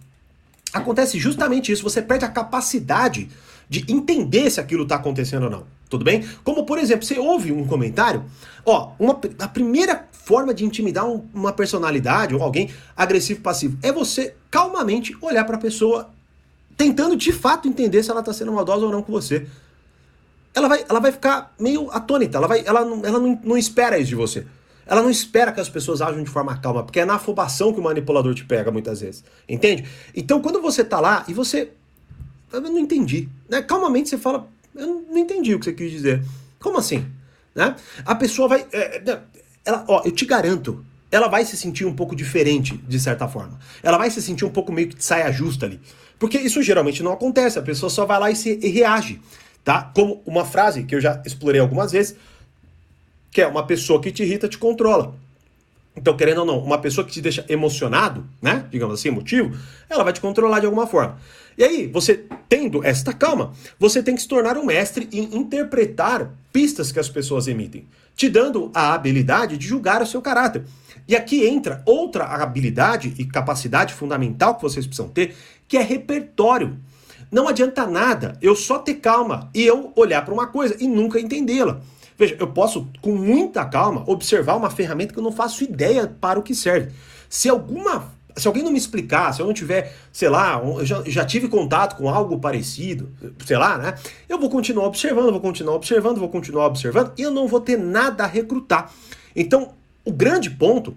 acontece 0.73 1.19
justamente 1.19 1.71
isso. 1.71 1.83
Você 1.83 2.01
perde 2.01 2.25
a 2.25 2.29
capacidade 2.29 3.29
de 3.69 3.85
entender 3.87 4.49
se 4.49 4.59
aquilo 4.59 4.83
está 4.83 4.95
acontecendo 4.95 5.43
ou 5.43 5.49
não. 5.51 5.76
Tudo 5.89 6.03
bem? 6.03 6.27
Como, 6.43 6.65
por 6.65 6.77
exemplo, 6.77 7.05
você 7.05 7.17
ouve 7.17 7.51
um 7.51 7.65
comentário, 7.65 8.25
ó, 8.65 8.91
uma, 8.99 9.19
a 9.39 9.47
primeira 9.47 10.07
forma 10.11 10.53
de 10.53 10.65
intimidar 10.65 11.07
um, 11.07 11.25
uma 11.33 11.53
personalidade 11.53 12.35
ou 12.35 12.43
alguém 12.43 12.69
agressivo 12.95 13.41
passivo 13.41 13.77
é 13.81 13.91
você 13.91 14.35
calmamente 14.51 15.15
olhar 15.21 15.45
para 15.45 15.55
a 15.55 15.59
pessoa, 15.59 16.09
tentando 16.75 17.15
de 17.15 17.31
fato 17.31 17.67
entender 17.67 18.03
se 18.03 18.11
ela 18.11 18.19
está 18.19 18.33
sendo 18.33 18.51
maldosa 18.51 18.85
ou 18.85 18.91
não 18.91 19.01
com 19.01 19.11
você. 19.11 19.47
Ela 20.53 20.67
vai, 20.67 20.85
ela 20.89 20.99
vai 20.99 21.11
ficar 21.11 21.53
meio 21.57 21.89
atônita, 21.91 22.37
ela, 22.37 22.47
vai, 22.47 22.63
ela, 22.65 22.83
não, 22.83 23.05
ela 23.05 23.19
não, 23.19 23.39
não 23.43 23.57
espera 23.57 23.97
isso 23.97 24.09
de 24.09 24.15
você. 24.15 24.45
Ela 24.85 25.01
não 25.01 25.09
espera 25.09 25.51
que 25.51 25.59
as 25.59 25.69
pessoas 25.69 26.01
ajam 26.01 26.23
de 26.23 26.29
forma 26.29 26.57
calma, 26.57 26.83
porque 26.83 26.99
é 26.99 27.05
na 27.05 27.15
afobação 27.15 27.73
que 27.73 27.79
o 27.79 27.83
manipulador 27.83 28.33
te 28.33 28.43
pega 28.43 28.71
muitas 28.71 29.01
vezes. 29.01 29.23
Entende? 29.47 29.85
Então, 30.15 30.41
quando 30.41 30.61
você 30.61 30.83
tá 30.83 30.99
lá 30.99 31.25
e 31.27 31.33
você 31.33 31.69
eu 32.51 32.61
não 32.61 32.79
entendi. 32.79 33.27
Né? 33.49 33.61
Calmamente 33.61 34.09
você 34.09 34.17
fala, 34.17 34.47
eu 34.77 35.05
não 35.09 35.17
entendi 35.17 35.53
o 35.53 35.59
que 35.59 35.65
você 35.65 35.73
quis 35.73 35.91
dizer. 35.91 36.23
Como 36.59 36.77
assim? 36.77 37.05
Né? 37.53 37.75
A 38.05 38.15
pessoa 38.15 38.47
vai. 38.47 38.65
É, 38.71 38.97
é, 38.97 39.19
ela, 39.65 39.85
ó, 39.87 40.01
eu 40.05 40.11
te 40.11 40.25
garanto, 40.25 40.85
ela 41.11 41.27
vai 41.27 41.43
se 41.43 41.57
sentir 41.57 41.85
um 41.85 41.93
pouco 41.93 42.15
diferente, 42.15 42.77
de 42.77 42.99
certa 42.99 43.27
forma. 43.27 43.59
Ela 43.81 43.97
vai 43.97 44.09
se 44.09 44.21
sentir 44.21 44.45
um 44.45 44.49
pouco 44.49 44.71
meio 44.71 44.89
que 44.89 44.95
de 44.95 45.03
saia 45.03 45.31
justa 45.31 45.65
ali. 45.65 45.79
Porque 46.19 46.37
isso 46.37 46.61
geralmente 46.61 47.03
não 47.03 47.13
acontece, 47.13 47.59
a 47.59 47.61
pessoa 47.61 47.89
só 47.89 48.05
vai 48.05 48.19
lá 48.19 48.31
e, 48.31 48.35
se, 48.35 48.59
e 48.61 48.69
reage. 48.69 49.21
Tá? 49.63 49.91
Como 49.93 50.21
uma 50.25 50.45
frase 50.45 50.83
que 50.83 50.95
eu 50.95 51.01
já 51.01 51.21
explorei 51.25 51.59
algumas 51.59 51.91
vezes, 51.91 52.15
que 53.31 53.41
é 53.41 53.47
uma 53.47 53.65
pessoa 53.65 54.01
que 54.01 54.11
te 54.11 54.23
irrita 54.23 54.47
te 54.47 54.57
controla. 54.57 55.13
Então, 55.95 56.15
querendo 56.15 56.39
ou 56.39 56.45
não, 56.45 56.59
uma 56.59 56.77
pessoa 56.77 57.05
que 57.05 57.11
te 57.11 57.21
deixa 57.21 57.43
emocionado, 57.49 58.25
né? 58.41 58.65
Digamos 58.69 58.99
assim, 58.99 59.09
emotivo, 59.09 59.57
ela 59.89 60.03
vai 60.03 60.13
te 60.13 60.21
controlar 60.21 60.59
de 60.59 60.67
alguma 60.67 60.85
forma. 60.85 61.17
E 61.57 61.63
aí, 61.63 61.87
você 61.87 62.25
tendo 62.47 62.83
esta 62.83 63.11
calma, 63.11 63.53
você 63.79 64.03
tem 64.03 64.15
que 64.15 64.21
se 64.21 64.27
tornar 64.27 64.57
um 64.57 64.65
mestre 64.65 65.09
em 65.11 65.35
interpretar 65.35 66.31
pistas 66.53 66.91
que 66.91 66.99
as 66.99 67.09
pessoas 67.09 67.47
emitem, 67.47 67.87
te 68.15 68.29
dando 68.29 68.71
a 68.73 68.93
habilidade 68.93 69.57
de 69.57 69.67
julgar 69.67 70.01
o 70.01 70.05
seu 70.05 70.21
caráter. 70.21 70.63
E 71.07 71.15
aqui 71.15 71.47
entra 71.47 71.81
outra 71.85 72.25
habilidade 72.25 73.13
e 73.17 73.25
capacidade 73.25 73.93
fundamental 73.93 74.55
que 74.55 74.61
vocês 74.61 74.85
precisam 74.85 75.09
ter, 75.09 75.35
que 75.67 75.77
é 75.77 75.81
repertório. 75.81 76.77
Não 77.31 77.47
adianta 77.47 77.87
nada 77.87 78.37
eu 78.41 78.55
só 78.55 78.79
ter 78.79 78.95
calma 78.95 79.49
e 79.53 79.65
eu 79.65 79.91
olhar 79.95 80.23
para 80.23 80.33
uma 80.33 80.47
coisa 80.47 80.75
e 80.79 80.87
nunca 80.87 81.19
entendê-la. 81.19 81.81
Veja, 82.17 82.35
eu 82.39 82.47
posso, 82.47 82.87
com 83.01 83.15
muita 83.15 83.63
calma, 83.65 84.03
observar 84.07 84.55
uma 84.55 84.69
ferramenta 84.69 85.13
que 85.13 85.19
eu 85.19 85.23
não 85.23 85.31
faço 85.31 85.63
ideia 85.63 86.07
para 86.07 86.39
o 86.39 86.43
que 86.43 86.55
serve. 86.55 86.91
Se 87.29 87.47
alguma 87.49 88.11
se 88.37 88.47
alguém 88.47 88.63
não 88.63 88.71
me 88.71 88.77
explicar, 88.77 89.33
se 89.33 89.41
eu 89.41 89.45
não 89.45 89.53
tiver, 89.53 89.95
sei 90.11 90.29
lá, 90.29 90.61
eu 90.63 90.85
já, 90.85 91.03
já, 91.05 91.25
tive 91.25 91.47
contato 91.47 91.95
com 91.95 92.09
algo 92.09 92.39
parecido, 92.39 93.11
sei 93.45 93.57
lá, 93.57 93.77
né? 93.77 93.95
Eu 94.29 94.39
vou 94.39 94.49
continuar 94.49 94.85
observando, 94.85 95.31
vou 95.31 95.41
continuar 95.41 95.75
observando, 95.75 96.19
vou 96.19 96.29
continuar 96.29 96.67
observando 96.67 97.13
e 97.17 97.21
eu 97.21 97.31
não 97.31 97.47
vou 97.47 97.59
ter 97.59 97.77
nada 97.77 98.23
a 98.23 98.27
recrutar. 98.27 98.91
Então, 99.35 99.73
o 100.05 100.11
grande 100.11 100.49
ponto 100.49 100.95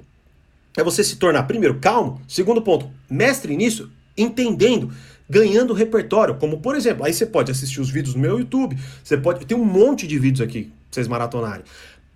é 0.76 0.84
você 0.84 1.02
se 1.02 1.16
tornar, 1.16 1.44
primeiro, 1.44 1.78
calmo, 1.78 2.20
segundo 2.28 2.62
ponto, 2.62 2.90
mestre 3.08 3.56
nisso, 3.56 3.90
entendendo 4.16 4.92
ganhando 5.30 5.72
repertório, 5.72 6.34
como 6.34 6.58
por 6.58 6.74
exemplo, 6.74 7.04
aí 7.04 7.14
você 7.14 7.24
pode 7.24 7.52
assistir 7.52 7.80
os 7.80 7.88
vídeos 7.88 8.16
no 8.16 8.20
meu 8.20 8.40
YouTube, 8.40 8.76
você 9.02 9.16
pode, 9.16 9.46
tem 9.46 9.56
um 9.56 9.64
monte 9.64 10.04
de 10.04 10.18
vídeos 10.18 10.40
aqui 10.40 10.64
pra 10.64 10.72
vocês 10.90 11.06
maratonarem. 11.06 11.62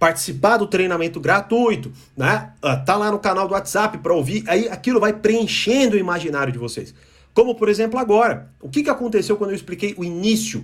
Participar 0.04 0.58
do 0.58 0.66
treinamento 0.66 1.18
gratuito, 1.18 1.90
né? 2.14 2.52
Uh, 2.62 2.84
tá 2.84 2.94
lá 2.94 3.10
no 3.10 3.18
canal 3.18 3.48
do 3.48 3.54
WhatsApp 3.54 3.96
para 3.96 4.12
ouvir, 4.12 4.44
aí 4.46 4.68
aquilo 4.68 5.00
vai 5.00 5.14
preenchendo 5.14 5.96
o 5.96 5.98
imaginário 5.98 6.52
de 6.52 6.58
vocês. 6.58 6.94
Como, 7.32 7.54
por 7.54 7.70
exemplo, 7.70 7.98
agora. 7.98 8.50
O 8.60 8.68
que, 8.68 8.82
que 8.82 8.90
aconteceu 8.90 9.34
quando 9.38 9.52
eu 9.52 9.56
expliquei 9.56 9.94
o 9.96 10.04
início 10.04 10.62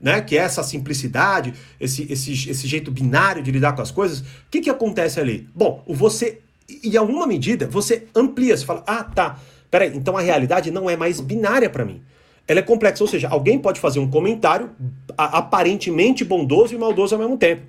né? 0.00 0.20
Que 0.20 0.38
é 0.38 0.42
essa 0.42 0.62
simplicidade, 0.62 1.52
esse, 1.80 2.06
esse, 2.12 2.30
esse 2.48 2.68
jeito 2.68 2.92
binário 2.92 3.42
de 3.42 3.50
lidar 3.50 3.74
com 3.74 3.82
as 3.82 3.90
coisas. 3.90 4.20
O 4.20 4.24
que, 4.52 4.60
que 4.60 4.70
acontece 4.70 5.18
ali? 5.18 5.48
Bom, 5.52 5.82
você, 5.88 6.38
em 6.84 6.96
alguma 6.96 7.26
medida, 7.26 7.66
você 7.66 8.06
amplia, 8.14 8.56
você 8.56 8.64
fala, 8.64 8.84
ah, 8.86 9.02
tá, 9.02 9.40
peraí, 9.68 9.96
então 9.96 10.16
a 10.16 10.20
realidade 10.20 10.70
não 10.70 10.88
é 10.88 10.96
mais 10.96 11.20
binária 11.20 11.68
para 11.68 11.84
mim. 11.84 12.02
Ela 12.46 12.60
é 12.60 12.62
complexa, 12.62 13.02
ou 13.02 13.08
seja, 13.08 13.26
alguém 13.28 13.58
pode 13.58 13.80
fazer 13.80 13.98
um 13.98 14.08
comentário 14.08 14.70
aparentemente 15.18 16.24
bondoso 16.24 16.72
e 16.72 16.78
maldoso 16.78 17.16
ao 17.16 17.20
mesmo 17.20 17.36
tempo. 17.36 17.62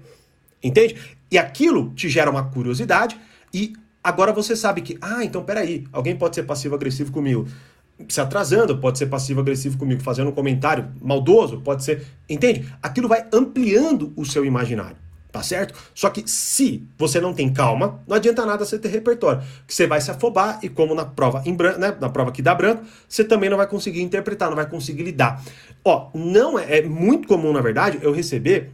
Entende? 0.63 0.95
E 1.29 1.37
aquilo 1.37 1.93
te 1.93 2.09
gera 2.09 2.29
uma 2.31 2.43
curiosidade 2.43 3.17
e 3.53 3.73
agora 4.03 4.31
você 4.31 4.55
sabe 4.55 4.81
que, 4.81 4.97
ah, 5.01 5.23
então 5.23 5.43
peraí, 5.43 5.85
alguém 5.91 6.15
pode 6.15 6.35
ser 6.35 6.43
passivo-agressivo 6.43 7.11
comigo 7.11 7.47
se 8.07 8.21
atrasando, 8.21 8.77
pode 8.77 8.97
ser 8.97 9.07
passivo-agressivo 9.07 9.77
comigo, 9.77 10.03
fazendo 10.03 10.29
um 10.29 10.33
comentário 10.33 10.89
maldoso, 11.01 11.61
pode 11.61 11.83
ser. 11.83 12.05
Entende? 12.29 12.71
Aquilo 12.81 13.07
vai 13.07 13.25
ampliando 13.33 14.13
o 14.15 14.25
seu 14.25 14.45
imaginário. 14.45 14.97
Tá 15.29 15.43
certo? 15.43 15.77
Só 15.93 16.09
que 16.09 16.23
se 16.25 16.87
você 16.97 17.19
não 17.19 17.33
tem 17.33 17.51
calma, 17.51 17.99
não 18.07 18.15
adianta 18.15 18.45
nada 18.45 18.65
você 18.65 18.79
ter 18.79 18.87
repertório. 18.87 19.43
Que 19.67 19.73
você 19.73 19.85
vai 19.85 19.99
se 19.99 20.09
afobar 20.09 20.57
e 20.63 20.69
como 20.69 20.95
na 20.95 21.05
prova 21.05 21.43
em 21.45 21.53
branco, 21.53 21.79
né, 21.79 21.95
na 21.99 22.09
prova 22.09 22.31
que 22.31 22.41
dá 22.41 22.55
branco, 22.55 22.83
você 23.07 23.23
também 23.23 23.49
não 23.49 23.57
vai 23.57 23.67
conseguir 23.67 24.01
interpretar, 24.01 24.49
não 24.49 24.55
vai 24.55 24.67
conseguir 24.67 25.03
lidar. 25.03 25.43
Ó, 25.83 26.09
não 26.13 26.57
é, 26.57 26.79
é 26.79 26.81
muito 26.81 27.27
comum, 27.27 27.51
na 27.51 27.61
verdade, 27.61 27.99
eu 28.01 28.11
receber 28.13 28.71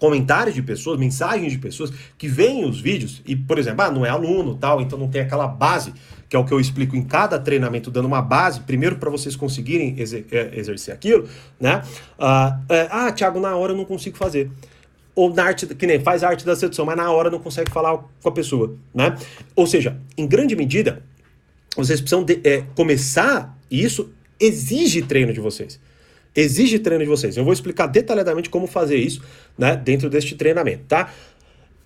comentários 0.00 0.54
de 0.54 0.62
pessoas, 0.62 0.98
mensagens 0.98 1.52
de 1.52 1.58
pessoas 1.58 1.92
que 2.18 2.26
veem 2.26 2.64
os 2.64 2.80
vídeos 2.80 3.22
e, 3.26 3.36
por 3.36 3.58
exemplo, 3.58 3.82
ah, 3.82 3.90
não 3.90 4.04
é 4.04 4.08
aluno, 4.08 4.56
tal, 4.56 4.80
então 4.80 4.98
não 4.98 5.08
tem 5.08 5.20
aquela 5.20 5.46
base 5.46 5.92
que 6.28 6.36
é 6.36 6.38
o 6.38 6.44
que 6.44 6.52
eu 6.52 6.60
explico 6.60 6.96
em 6.96 7.02
cada 7.02 7.38
treinamento, 7.40 7.90
dando 7.90 8.06
uma 8.06 8.22
base, 8.22 8.60
primeiro 8.60 8.96
para 8.96 9.10
vocês 9.10 9.34
conseguirem 9.34 9.98
exer 9.98 10.24
é, 10.30 10.58
exercer 10.58 10.94
aquilo, 10.94 11.28
né? 11.58 11.82
Uh, 12.16 12.72
é, 12.72 12.88
ah, 12.88 13.12
Thiago, 13.12 13.40
na 13.40 13.56
hora 13.56 13.72
eu 13.72 13.76
não 13.76 13.84
consigo 13.84 14.16
fazer. 14.16 14.48
Ou 15.12 15.34
na 15.34 15.42
arte, 15.42 15.66
que 15.66 15.86
nem 15.88 15.98
faz 15.98 16.22
arte 16.22 16.46
da 16.46 16.54
sedução, 16.54 16.86
mas 16.86 16.96
na 16.96 17.10
hora 17.10 17.30
não 17.30 17.40
consegue 17.40 17.70
falar 17.72 17.98
com 18.22 18.28
a 18.28 18.32
pessoa, 18.32 18.76
né? 18.94 19.16
Ou 19.56 19.66
seja, 19.66 20.00
em 20.16 20.24
grande 20.24 20.54
medida, 20.54 21.02
vocês 21.76 22.00
precisam 22.00 22.22
de, 22.22 22.40
é, 22.44 22.62
começar, 22.76 23.58
e 23.68 23.82
isso 23.82 24.10
exige 24.38 25.02
treino 25.02 25.32
de 25.32 25.40
vocês. 25.40 25.80
Exige 26.34 26.78
treino 26.78 27.04
de 27.04 27.10
vocês. 27.10 27.36
Eu 27.36 27.44
vou 27.44 27.52
explicar 27.52 27.86
detalhadamente 27.86 28.48
como 28.48 28.66
fazer 28.66 28.96
isso, 28.96 29.22
né, 29.58 29.76
dentro 29.76 30.08
deste 30.08 30.34
treinamento, 30.34 30.84
tá? 30.88 31.12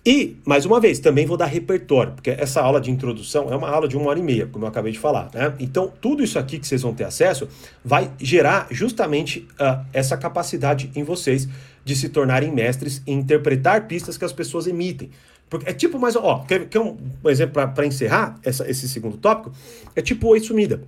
E, 0.07 0.37
mais 0.45 0.67
uma 0.67 0.79
vez, 0.79 0.99
também 0.99 1.25
vou 1.25 1.35
dar 1.35 1.47
repertório, 1.47 2.13
porque 2.13 2.29
essa 2.29 2.61
aula 2.61 2.79
de 2.79 2.91
introdução 2.91 3.51
é 3.51 3.55
uma 3.55 3.67
aula 3.67 3.87
de 3.87 3.97
uma 3.97 4.07
hora 4.07 4.19
e 4.19 4.21
meia, 4.21 4.45
como 4.45 4.63
eu 4.63 4.69
acabei 4.69 4.91
de 4.91 4.99
falar. 4.99 5.31
Né? 5.33 5.55
Então, 5.59 5.91
tudo 5.99 6.23
isso 6.23 6.37
aqui 6.37 6.59
que 6.59 6.67
vocês 6.67 6.83
vão 6.83 6.93
ter 6.93 7.05
acesso 7.05 7.47
vai 7.83 8.11
gerar 8.19 8.67
justamente 8.69 9.47
uh, 9.53 9.83
essa 9.91 10.15
capacidade 10.15 10.91
em 10.95 11.03
vocês 11.03 11.49
de 11.83 11.95
se 11.95 12.09
tornarem 12.09 12.51
mestres 12.51 13.01
em 13.07 13.17
interpretar 13.17 13.87
pistas 13.87 14.15
que 14.15 14.23
as 14.23 14.31
pessoas 14.31 14.67
emitem. 14.67 15.09
Porque 15.49 15.67
é 15.67 15.73
tipo 15.73 15.97
mais. 15.97 16.15
Ó, 16.15 16.39
quer, 16.39 16.67
quer 16.67 16.79
um, 16.79 16.97
um 17.23 17.29
exemplo 17.29 17.67
para 17.67 17.85
encerrar 17.85 18.39
essa, 18.43 18.69
esse 18.69 18.87
segundo 18.87 19.17
tópico? 19.17 19.51
É 19.95 20.01
tipo 20.03 20.27
oi 20.27 20.39
sumida. 20.39 20.83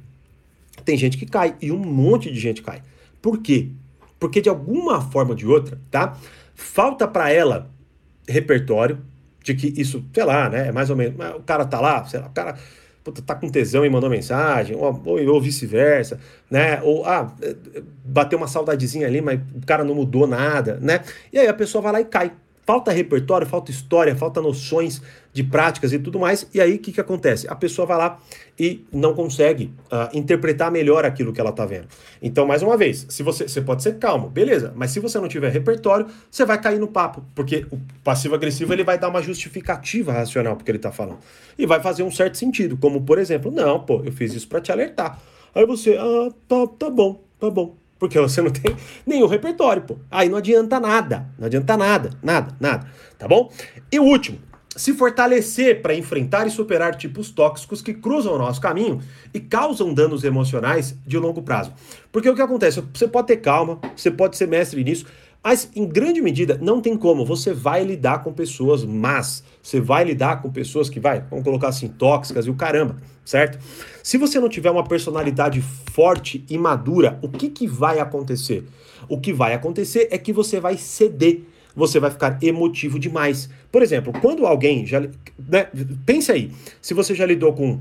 Tem 0.85 0.95
gente 0.95 1.17
que 1.17 1.25
cai 1.25 1.55
e 1.59 1.71
um 1.71 1.77
monte 1.77 2.31
de 2.31 2.39
gente 2.39 2.61
cai. 2.61 2.83
Por 3.27 3.39
quê? 3.39 3.71
Porque 4.17 4.39
de 4.39 4.47
alguma 4.47 5.01
forma 5.01 5.31
ou 5.31 5.35
de 5.35 5.45
outra, 5.45 5.77
tá? 5.91 6.17
Falta 6.55 7.05
para 7.05 7.29
ela 7.29 7.69
repertório 8.25 8.99
de 9.43 9.53
que 9.53 9.73
isso, 9.75 10.01
sei 10.13 10.23
lá, 10.23 10.47
né? 10.47 10.69
É 10.69 10.71
mais 10.71 10.89
ou 10.89 10.95
menos. 10.95 11.19
O 11.35 11.41
cara 11.41 11.65
tá 11.65 11.81
lá, 11.81 12.05
sei 12.05 12.21
lá, 12.21 12.27
o 12.27 12.29
cara 12.29 12.57
puta, 13.03 13.21
tá 13.21 13.35
com 13.35 13.49
tesão 13.49 13.85
e 13.85 13.89
mandou 13.89 14.09
mensagem, 14.09 14.77
ou, 14.77 15.01
ou, 15.03 15.25
ou 15.25 15.41
vice-versa, 15.41 16.21
né? 16.49 16.81
Ou, 16.81 17.05
ah, 17.05 17.35
bateu 18.05 18.37
uma 18.37 18.47
saudadezinha 18.47 19.05
ali, 19.05 19.19
mas 19.19 19.41
o 19.53 19.65
cara 19.65 19.83
não 19.83 19.93
mudou 19.93 20.25
nada, 20.25 20.79
né? 20.81 21.01
E 21.33 21.37
aí 21.37 21.49
a 21.49 21.53
pessoa 21.53 21.81
vai 21.81 21.91
lá 21.91 21.99
e 21.99 22.05
cai. 22.05 22.31
Falta 22.67 22.91
repertório, 22.91 23.47
falta 23.47 23.71
história, 23.71 24.13
falta 24.13 24.41
noções 24.41 25.01
de 25.31 25.41
práticas 25.41 25.93
e 25.93 25.99
tudo 25.99 26.19
mais. 26.19 26.45
E 26.53 26.59
aí 26.59 26.75
o 26.75 26.79
que, 26.79 26.91
que 26.91 26.99
acontece? 26.99 27.47
A 27.47 27.55
pessoa 27.55 27.85
vai 27.85 27.97
lá 27.97 28.19
e 28.59 28.85
não 28.91 29.13
consegue 29.13 29.71
uh, 29.85 30.09
interpretar 30.13 30.69
melhor 30.69 31.05
aquilo 31.05 31.31
que 31.31 31.39
ela 31.39 31.51
está 31.51 31.65
vendo. 31.65 31.87
Então, 32.21 32.45
mais 32.45 32.61
uma 32.61 32.75
vez, 32.75 33.05
se 33.07 33.23
você, 33.23 33.47
você 33.47 33.61
pode 33.61 33.81
ser 33.83 33.97
calmo, 33.99 34.29
beleza, 34.29 34.73
mas 34.75 34.91
se 34.91 34.99
você 34.99 35.17
não 35.17 35.29
tiver 35.29 35.49
repertório, 35.49 36.07
você 36.29 36.43
vai 36.43 36.59
cair 36.59 36.77
no 36.77 36.89
papo, 36.89 37.23
porque 37.33 37.65
o 37.71 37.79
passivo-agressivo 38.03 38.73
ele 38.73 38.83
vai 38.83 38.99
dar 38.99 39.07
uma 39.07 39.21
justificativa 39.21 40.11
racional 40.11 40.57
porque 40.57 40.69
ele 40.69 40.77
está 40.77 40.91
falando. 40.91 41.19
E 41.57 41.65
vai 41.65 41.79
fazer 41.79 42.03
um 42.03 42.11
certo 42.11 42.35
sentido, 42.35 42.75
como 42.75 43.01
por 43.01 43.17
exemplo, 43.17 43.49
não, 43.49 43.79
pô, 43.79 44.01
eu 44.03 44.11
fiz 44.11 44.33
isso 44.33 44.49
para 44.49 44.59
te 44.59 44.73
alertar. 44.73 45.17
Aí 45.55 45.65
você, 45.65 45.95
ah, 45.97 46.33
tá, 46.45 46.67
tá 46.77 46.89
bom, 46.89 47.23
tá 47.39 47.49
bom. 47.49 47.86
Porque 47.99 48.19
você 48.19 48.41
não 48.41 48.51
tem 48.51 48.75
nenhum 49.05 49.27
repertório, 49.27 49.81
pô. 49.81 49.97
Aí 50.09 50.29
não 50.29 50.37
adianta 50.37 50.79
nada. 50.79 51.27
Não 51.37 51.47
adianta 51.47 51.75
nada, 51.75 52.11
nada, 52.21 52.55
nada. 52.59 52.87
Tá 53.17 53.27
bom? 53.27 53.51
E 53.91 53.99
o 53.99 54.03
último, 54.03 54.39
se 54.77 54.93
fortalecer 54.93 55.81
para 55.81 55.95
enfrentar 55.95 56.45
e 56.45 56.51
superar 56.51 56.95
tipos 56.95 57.31
tóxicos 57.31 57.81
que 57.81 57.95
cruzam 57.95 58.35
o 58.35 58.37
nosso 58.37 58.61
caminho 58.61 59.01
e 59.33 59.39
causam 59.39 59.93
danos 59.93 60.23
emocionais 60.23 60.95
de 61.05 61.17
longo 61.17 61.41
prazo. 61.41 61.73
Porque 62.11 62.29
o 62.29 62.35
que 62.35 62.41
acontece? 62.41 62.83
Você 62.93 63.07
pode 63.07 63.27
ter 63.27 63.37
calma, 63.37 63.79
você 63.95 64.11
pode 64.11 64.37
ser 64.37 64.47
mestre 64.47 64.83
nisso, 64.83 65.07
mas 65.47 65.71
em 65.73 65.87
grande 65.87 66.21
medida 66.21 66.59
não 66.61 66.81
tem 66.81 66.97
como. 66.97 67.23
Você 67.25 67.53
vai 67.53 67.81
lidar 67.81 68.21
com 68.21 68.33
pessoas 68.33 68.83
más, 68.83 69.41
você 69.63 69.79
vai 69.79 70.03
lidar 70.03 70.41
com 70.41 70.51
pessoas 70.51 70.89
que 70.89 70.99
vai, 70.99 71.21
vamos 71.21 71.45
colocar 71.45 71.69
assim, 71.69 71.87
tóxicas 71.87 72.47
e 72.47 72.49
o 72.49 72.53
caramba, 72.53 72.97
certo? 73.23 73.57
Se 74.03 74.17
você 74.17 74.41
não 74.41 74.49
tiver 74.49 74.69
uma 74.69 74.83
personalidade 74.83 75.61
forte 75.93 76.43
e 76.49 76.57
madura, 76.57 77.17
o 77.21 77.29
que, 77.29 77.47
que 77.47 77.65
vai 77.65 78.01
acontecer? 78.01 78.67
O 79.07 79.21
que 79.21 79.31
vai 79.31 79.53
acontecer 79.53 80.09
é 80.11 80.17
que 80.17 80.33
você 80.33 80.59
vai 80.59 80.75
ceder 80.75 81.43
você 81.73 81.97
vai 81.97 82.11
ficar 82.11 82.39
emotivo 82.43 82.99
demais. 82.99 83.49
Por 83.71 83.81
exemplo, 83.81 84.11
quando 84.19 84.45
alguém 84.45 84.85
já. 84.85 84.99
Né, 84.99 85.69
pense 86.05 86.29
aí, 86.29 86.51
se 86.81 86.93
você 86.93 87.15
já 87.15 87.25
lidou 87.25 87.53
com 87.53 87.79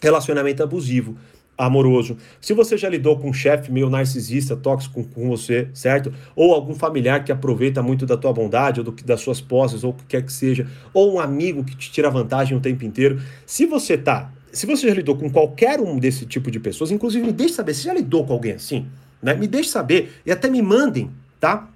relacionamento 0.00 0.62
abusivo, 0.62 1.14
amoroso. 1.56 2.16
Se 2.40 2.52
você 2.52 2.76
já 2.76 2.88
lidou 2.88 3.18
com 3.18 3.30
um 3.30 3.32
chefe 3.32 3.72
meio 3.72 3.88
narcisista, 3.88 4.56
tóxico 4.56 5.04
com 5.04 5.28
você, 5.28 5.68
certo? 5.72 6.12
Ou 6.34 6.54
algum 6.54 6.74
familiar 6.74 7.24
que 7.24 7.32
aproveita 7.32 7.82
muito 7.82 8.04
da 8.04 8.16
tua 8.16 8.32
bondade, 8.32 8.80
ou 8.80 8.84
do, 8.84 8.92
das 9.04 9.20
suas 9.20 9.40
posses, 9.40 9.82
ou 9.82 9.90
o 9.90 9.94
que 9.94 10.04
quer 10.04 10.22
que 10.22 10.32
seja, 10.32 10.66
ou 10.92 11.14
um 11.14 11.20
amigo 11.20 11.64
que 11.64 11.74
te 11.74 11.90
tira 11.90 12.10
vantagem 12.10 12.56
o 12.56 12.60
tempo 12.60 12.84
inteiro. 12.84 13.20
Se 13.46 13.64
você 13.64 13.96
tá, 13.96 14.30
se 14.52 14.66
você 14.66 14.88
já 14.88 14.94
lidou 14.94 15.16
com 15.16 15.30
qualquer 15.30 15.80
um 15.80 15.98
desse 15.98 16.26
tipo 16.26 16.50
de 16.50 16.60
pessoas, 16.60 16.90
inclusive 16.90 17.24
me 17.24 17.32
deixe 17.32 17.54
saber, 17.54 17.74
se 17.74 17.84
já 17.84 17.94
lidou 17.94 18.24
com 18.26 18.32
alguém 18.32 18.52
assim, 18.52 18.86
né? 19.22 19.34
Me 19.34 19.46
deixe 19.46 19.70
saber 19.70 20.20
e 20.26 20.30
até 20.30 20.48
me 20.50 20.60
mandem, 20.60 21.10
tá? 21.40 21.68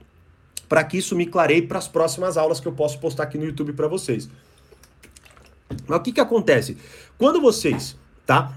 Para 0.68 0.84
que 0.84 0.98
isso 0.98 1.16
me 1.16 1.26
clareie 1.26 1.62
para 1.62 1.78
as 1.78 1.88
próximas 1.88 2.36
aulas 2.36 2.60
que 2.60 2.68
eu 2.68 2.72
posso 2.72 2.98
postar 2.98 3.24
aqui 3.24 3.38
no 3.38 3.44
YouTube 3.44 3.72
para 3.72 3.88
vocês. 3.88 4.28
Mas 5.86 5.98
o 5.98 6.02
que 6.02 6.12
que 6.12 6.20
acontece? 6.20 6.76
Quando 7.18 7.40
vocês, 7.40 7.96
tá? 8.26 8.56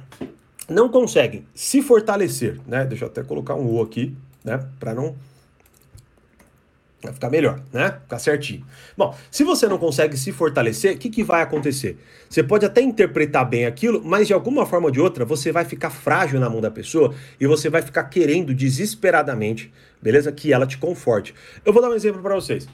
Não 0.70 0.90
conseguem 0.90 1.46
se 1.54 1.82
fortalecer, 1.82 2.60
né? 2.68 2.86
Deixa 2.86 3.06
eu 3.06 3.10
até 3.10 3.24
colocar 3.24 3.56
um 3.56 3.66
O 3.66 3.82
aqui, 3.82 4.16
né? 4.44 4.60
Para 4.80 4.94
não 4.94 5.16
Vai 7.04 7.12
ficar 7.12 7.30
melhor, 7.30 7.62
né? 7.74 7.98
Ficar 8.02 8.18
certinho. 8.18 8.66
Bom, 8.96 9.14
se 9.30 9.44
você 9.44 9.68
não 9.68 9.78
consegue 9.78 10.16
se 10.16 10.32
fortalecer, 10.32 10.96
o 10.96 10.98
que, 10.98 11.10
que 11.10 11.22
vai 11.22 11.42
acontecer? 11.42 11.98
Você 12.30 12.42
pode 12.42 12.66
até 12.66 12.82
interpretar 12.82 13.48
bem 13.48 13.66
aquilo, 13.66 14.02
mas 14.04 14.28
de 14.28 14.34
alguma 14.34 14.66
forma 14.66 14.86
ou 14.86 14.92
de 14.92 15.02
outra 15.02 15.26
você 15.26 15.52
vai 15.52 15.66
ficar 15.66 15.90
frágil 15.90 16.40
na 16.40 16.50
mão 16.50 16.62
da 16.62 16.72
pessoa 16.72 17.14
e 17.40 17.46
você 17.46 17.70
vai 17.70 17.82
ficar 17.82 18.06
querendo 18.06 18.54
desesperadamente, 18.54 19.72
beleza? 20.02 20.32
Que 20.32 20.54
ela 20.54 20.66
te 20.66 20.78
conforte. 20.78 21.36
Eu 21.66 21.74
vou 21.74 21.82
dar 21.82 21.90
um 21.90 21.94
exemplo 21.94 22.22
para 22.22 22.36
vocês. 22.36 22.70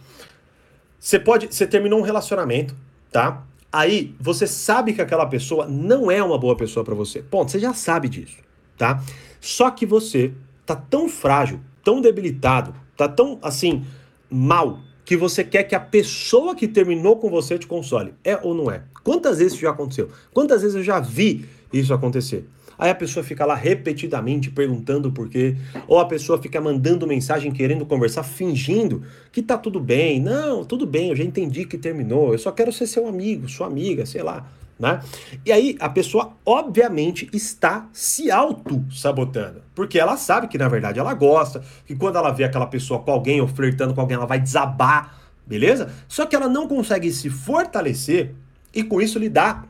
Você 1.00 1.20
pode, 1.20 1.48
você 1.48 1.66
terminou 1.66 2.00
um 2.00 2.04
relacionamento, 2.04 2.76
tá? 3.12 3.44
Aí 3.72 4.16
você 4.20 4.48
sabe 4.48 4.94
que 4.94 5.02
aquela 5.02 5.26
pessoa 5.26 5.68
não 5.68 6.10
é 6.10 6.24
uma 6.24 6.38
boa 6.38 6.56
pessoa 6.56 6.84
para 6.84 6.96
você. 6.96 7.22
Ponto, 7.22 7.52
você 7.52 7.60
já 7.60 7.74
sabe 7.74 8.10
disso, 8.10 8.38
tá? 8.78 9.04
Só 9.40 9.70
que 9.70 9.86
você 9.86 10.34
tá 10.66 10.76
tão 10.76 11.08
frágil, 11.08 11.60
tão 11.84 12.02
debilitado, 12.02 12.74
tá 12.98 13.08
tão 13.08 13.38
assim 13.42 13.86
mal 14.30 14.80
que 15.06 15.18
você 15.18 15.44
quer 15.44 15.64
que 15.64 15.74
a 15.74 15.80
pessoa 15.80 16.56
que 16.56 16.68
terminou 16.68 17.18
com 17.18 17.30
você 17.30 17.58
te 17.58 17.66
console. 17.66 18.14
É 18.24 18.40
ou 18.44 18.54
não 18.54 18.70
é? 18.70 18.84
Quantas 19.04 19.40
vezes 19.40 19.54
isso 19.54 19.62
já 19.62 19.72
aconteceu? 19.72 20.10
Quantas 20.34 20.62
vezes 20.62 20.76
eu 20.76 20.84
já 20.84 21.00
vi 21.00 21.46
isso 21.74 21.94
acontecer? 21.94 22.48
Aí 22.80 22.90
a 22.90 22.96
pessoa 22.96 23.22
fica 23.22 23.46
lá 23.46 23.56
repetidamente 23.56 24.50
perguntando 24.50 25.12
por 25.12 25.28
quê, 25.28 25.58
ou 25.86 26.00
a 26.00 26.06
pessoa 26.06 26.42
fica 26.42 26.62
mandando 26.62 27.06
mensagem 27.06 27.52
querendo 27.52 27.86
conversar, 27.86 28.24
fingindo 28.24 29.04
que 29.34 29.42
tá 29.42 29.58
tudo 29.58 29.82
bem. 29.82 30.22
Não, 30.22 30.64
tudo 30.64 30.88
bem, 30.88 31.10
eu 31.10 31.16
já 31.16 31.26
entendi 31.26 31.66
que 31.66 31.78
terminou, 31.78 32.32
eu 32.32 32.40
só 32.40 32.54
quero 32.54 32.72
ser 32.72 32.88
seu 32.88 33.06
amigo, 33.06 33.50
sua 33.50 33.68
amiga, 33.68 34.06
sei 34.06 34.24
lá. 34.24 34.48
Né? 34.80 35.02
E 35.46 35.52
aí 35.52 35.76
a 35.78 35.90
pessoa 35.90 36.38
obviamente 36.46 37.30
está 37.34 37.90
se 37.92 38.32
auto-sabotando, 38.32 39.62
porque 39.76 40.00
ela 40.00 40.16
sabe 40.16 40.48
que 40.48 40.58
na 40.58 40.70
verdade 40.70 41.00
ela 41.00 41.14
gosta, 41.14 41.62
que 41.86 41.94
quando 41.94 42.18
ela 42.18 42.32
vê 42.32 42.46
aquela 42.46 42.66
pessoa 42.66 43.02
com 43.02 43.12
alguém 43.12 43.42
ou 43.42 43.48
flertando 43.50 43.94
com 43.94 44.00
alguém, 44.00 44.16
ela 44.16 44.26
vai 44.26 44.40
desabar, 44.40 45.20
beleza? 45.46 45.92
Só 46.08 46.26
que 46.26 46.34
ela 46.34 46.48
não 46.48 46.66
consegue 46.66 47.12
se 47.12 47.30
fortalecer 47.30 48.34
e 48.74 48.82
com 48.82 49.02
isso 49.02 49.20
lidar 49.20 49.68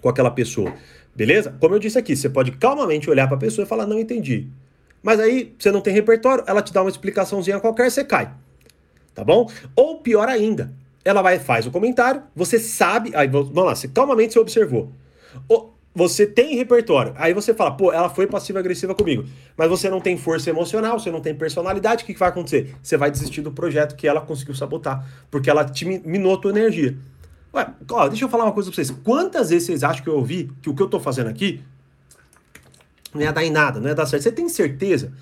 com 0.00 0.08
aquela 0.08 0.30
pessoa. 0.30 0.72
Beleza? 1.18 1.52
Como 1.58 1.74
eu 1.74 1.80
disse 1.80 1.98
aqui, 1.98 2.14
você 2.14 2.30
pode 2.30 2.52
calmamente 2.52 3.10
olhar 3.10 3.26
para 3.26 3.36
a 3.36 3.40
pessoa 3.40 3.64
e 3.64 3.68
falar: 3.68 3.88
não 3.88 3.98
entendi. 3.98 4.46
Mas 5.02 5.18
aí 5.18 5.52
você 5.58 5.72
não 5.72 5.80
tem 5.80 5.92
repertório, 5.92 6.44
ela 6.46 6.62
te 6.62 6.72
dá 6.72 6.80
uma 6.80 6.88
explicaçãozinha 6.88 7.58
qualquer, 7.58 7.90
você 7.90 8.04
cai. 8.04 8.32
Tá 9.12 9.24
bom? 9.24 9.50
Ou 9.74 9.98
pior 9.98 10.28
ainda, 10.28 10.72
ela 11.04 11.20
vai 11.20 11.40
faz 11.40 11.66
o 11.66 11.72
comentário, 11.72 12.22
você 12.36 12.56
sabe, 12.56 13.10
aí 13.16 13.26
vamos 13.26 13.52
lá, 13.52 13.74
você 13.74 13.88
calmamente 13.88 14.34
você 14.34 14.38
observou. 14.38 14.92
Ou, 15.48 15.74
você 15.92 16.24
tem 16.24 16.54
repertório. 16.54 17.12
Aí 17.16 17.34
você 17.34 17.52
fala, 17.52 17.72
pô, 17.72 17.92
ela 17.92 18.08
foi 18.08 18.28
passiva-agressiva 18.28 18.94
comigo. 18.94 19.24
Mas 19.56 19.68
você 19.68 19.90
não 19.90 20.00
tem 20.00 20.16
força 20.16 20.48
emocional, 20.48 21.00
você 21.00 21.10
não 21.10 21.20
tem 21.20 21.34
personalidade, 21.34 22.04
o 22.04 22.06
que, 22.06 22.14
que 22.14 22.20
vai 22.20 22.28
acontecer? 22.28 22.76
Você 22.80 22.96
vai 22.96 23.10
desistir 23.10 23.42
do 23.42 23.50
projeto 23.50 23.96
que 23.96 24.06
ela 24.06 24.20
conseguiu 24.20 24.54
sabotar, 24.54 25.04
porque 25.28 25.50
ela 25.50 25.64
te 25.64 25.84
minou 25.84 26.36
a 26.36 26.38
tua 26.38 26.52
energia. 26.52 26.96
Ué, 27.54 27.66
ó, 27.90 28.08
deixa 28.08 28.24
eu 28.24 28.28
falar 28.28 28.44
uma 28.44 28.52
coisa 28.52 28.70
pra 28.70 28.76
vocês. 28.76 28.90
Quantas 29.02 29.50
vezes 29.50 29.66
vocês 29.66 29.84
acham 29.84 30.02
que 30.02 30.08
eu 30.08 30.16
ouvi 30.16 30.50
que 30.62 30.68
o 30.68 30.74
que 30.74 30.82
eu 30.82 30.88
tô 30.88 31.00
fazendo 31.00 31.28
aqui 31.28 31.62
não 33.14 33.22
ia 33.22 33.32
dar 33.32 33.44
em 33.44 33.50
nada, 33.50 33.80
não 33.80 33.88
ia 33.88 33.94
dar 33.94 34.06
certo? 34.06 34.22
Você 34.22 34.32
tem 34.32 34.48
certeza? 34.48 35.12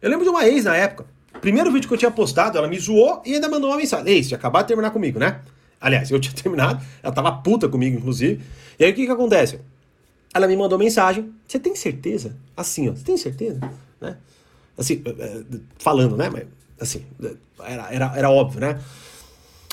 Eu 0.00 0.08
lembro 0.08 0.24
de 0.24 0.30
uma 0.30 0.46
ex 0.46 0.64
na 0.64 0.76
época. 0.76 1.06
Primeiro 1.40 1.70
vídeo 1.70 1.86
que 1.88 1.94
eu 1.94 1.98
tinha 1.98 2.10
postado, 2.10 2.58
ela 2.58 2.68
me 2.68 2.78
zoou 2.78 3.22
e 3.24 3.34
ainda 3.34 3.48
mandou 3.48 3.70
uma 3.70 3.76
mensagem. 3.76 4.12
Ei, 4.12 4.22
você 4.22 4.34
acabou 4.34 4.60
de 4.62 4.68
terminar 4.68 4.90
comigo, 4.90 5.18
né? 5.18 5.40
Aliás, 5.80 6.10
eu 6.10 6.18
tinha 6.18 6.34
terminado, 6.36 6.84
ela 7.02 7.12
tava 7.12 7.32
puta 7.32 7.68
comigo, 7.68 7.98
inclusive. 7.98 8.42
E 8.78 8.84
aí 8.84 8.92
o 8.92 8.94
que 8.94 9.06
que 9.06 9.12
acontece? 9.12 9.60
Ela 10.32 10.46
me 10.46 10.56
mandou 10.56 10.78
mensagem. 10.78 11.32
Você 11.46 11.58
tem 11.58 11.74
certeza? 11.74 12.36
Assim, 12.56 12.88
ó. 12.88 12.92
Você 12.92 13.04
tem 13.04 13.16
certeza? 13.16 13.60
Né? 14.00 14.16
Assim, 14.76 15.02
eh, 15.04 15.14
eh, 15.18 15.58
falando, 15.78 16.16
né? 16.16 16.30
Mas, 16.30 16.46
assim, 16.80 17.04
era, 17.62 17.92
era, 17.92 18.12
era 18.16 18.30
óbvio, 18.30 18.60
né? 18.60 18.80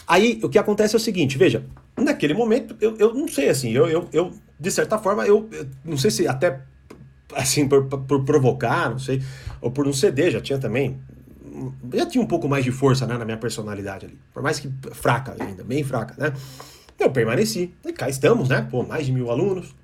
Aí, 0.08 0.40
o 0.42 0.50
que 0.50 0.58
acontece 0.58 0.96
é 0.96 0.98
o 0.98 1.00
seguinte, 1.00 1.38
veja. 1.38 1.66
Naquele 1.98 2.34
momento, 2.34 2.76
eu, 2.80 2.96
eu 2.98 3.14
não 3.14 3.28
sei, 3.28 3.50
assim, 3.50 3.72
eu, 3.72 3.88
eu, 3.90 4.08
eu 4.14 4.32
de 4.60 4.72
certa 4.72 4.98
forma, 4.98 5.26
eu, 5.26 5.50
eu 5.52 5.68
não 5.84 5.98
sei 5.98 6.10
se 6.12 6.28
até, 6.28 6.62
assim, 7.36 7.68
por, 7.68 7.86
por 7.86 8.24
provocar, 8.24 8.90
não 8.90 9.00
sei, 9.00 9.22
ou 9.60 9.70
por 9.70 9.86
não 9.86 9.94
ceder, 9.94 10.32
já 10.32 10.40
tinha 10.40 10.58
também 10.58 10.98
já 11.94 12.06
tinha 12.06 12.24
um 12.24 12.28
pouco 12.28 12.48
mais 12.48 12.64
de 12.64 12.72
força 12.72 13.06
né, 13.06 13.18
na 13.18 13.26
minha 13.26 13.38
personalidade 13.38 14.06
ali. 14.06 14.18
Por 14.34 14.44
mais 14.44 14.60
que 14.60 14.70
fraca 14.92 15.36
ainda, 15.40 15.64
bem 15.64 15.84
fraca, 15.84 16.14
né? 16.18 16.34
Eu 17.00 17.12
permaneci. 17.12 17.74
E 17.86 17.94
cá 17.94 18.10
estamos, 18.10 18.50
né? 18.50 18.68
Pô, 18.70 18.84
mais 18.84 19.06
de 19.06 19.12
mil 19.12 19.30
alunos, 19.32 19.76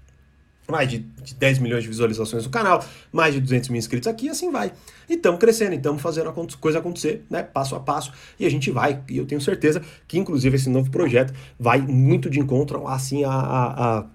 mais 0.67 0.89
de, 0.89 0.99
de 0.99 1.35
10 1.35 1.59
milhões 1.59 1.83
de 1.83 1.89
visualizações 1.89 2.45
no 2.45 2.49
canal, 2.49 2.83
mais 3.11 3.33
de 3.33 3.41
200 3.41 3.69
mil 3.69 3.79
inscritos 3.79 4.07
aqui, 4.07 4.29
assim 4.29 4.51
vai. 4.51 4.71
E 5.09 5.13
estamos 5.13 5.39
crescendo, 5.39 5.75
estamos 5.75 6.01
fazendo 6.01 6.29
a 6.29 6.33
coisa 6.59 6.79
acontecer, 6.79 7.25
né, 7.29 7.43
passo 7.43 7.75
a 7.75 7.79
passo, 7.79 8.13
e 8.39 8.45
a 8.45 8.49
gente 8.49 8.71
vai, 8.71 9.01
e 9.09 9.17
eu 9.17 9.25
tenho 9.25 9.41
certeza 9.41 9.81
que, 10.07 10.17
inclusive, 10.17 10.55
esse 10.55 10.69
novo 10.69 10.89
projeto 10.89 11.33
vai 11.59 11.81
muito 11.81 12.29
de 12.29 12.39
encontro, 12.39 12.87
assim, 12.87 13.23
a, 13.23 13.31
a, 13.31 13.97
a 13.99 14.05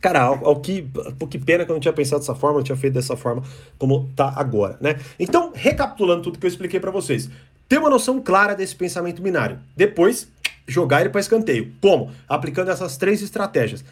cara, 0.00 0.22
ao, 0.22 0.44
ao, 0.44 0.60
que, 0.60 0.88
que 1.30 1.38
pena 1.38 1.64
que 1.64 1.70
eu 1.70 1.74
não 1.74 1.80
tinha 1.80 1.92
pensado 1.92 2.20
dessa 2.20 2.34
forma, 2.34 2.58
não 2.58 2.64
tinha 2.64 2.76
feito 2.76 2.94
dessa 2.94 3.16
forma 3.16 3.42
como 3.78 4.08
tá 4.16 4.32
agora, 4.36 4.76
né? 4.80 4.96
Então, 5.18 5.52
recapitulando 5.54 6.22
tudo 6.22 6.38
que 6.38 6.46
eu 6.46 6.48
expliquei 6.48 6.80
para 6.80 6.90
vocês, 6.90 7.30
ter 7.68 7.78
uma 7.78 7.90
noção 7.90 8.20
clara 8.20 8.54
desse 8.54 8.74
pensamento 8.74 9.20
binário. 9.20 9.58
Depois, 9.76 10.28
jogar 10.66 11.00
ele 11.00 11.10
para 11.10 11.20
escanteio. 11.20 11.72
Como? 11.80 12.10
Aplicando 12.28 12.70
essas 12.70 12.96
três 12.96 13.22
estratégias 13.22 13.84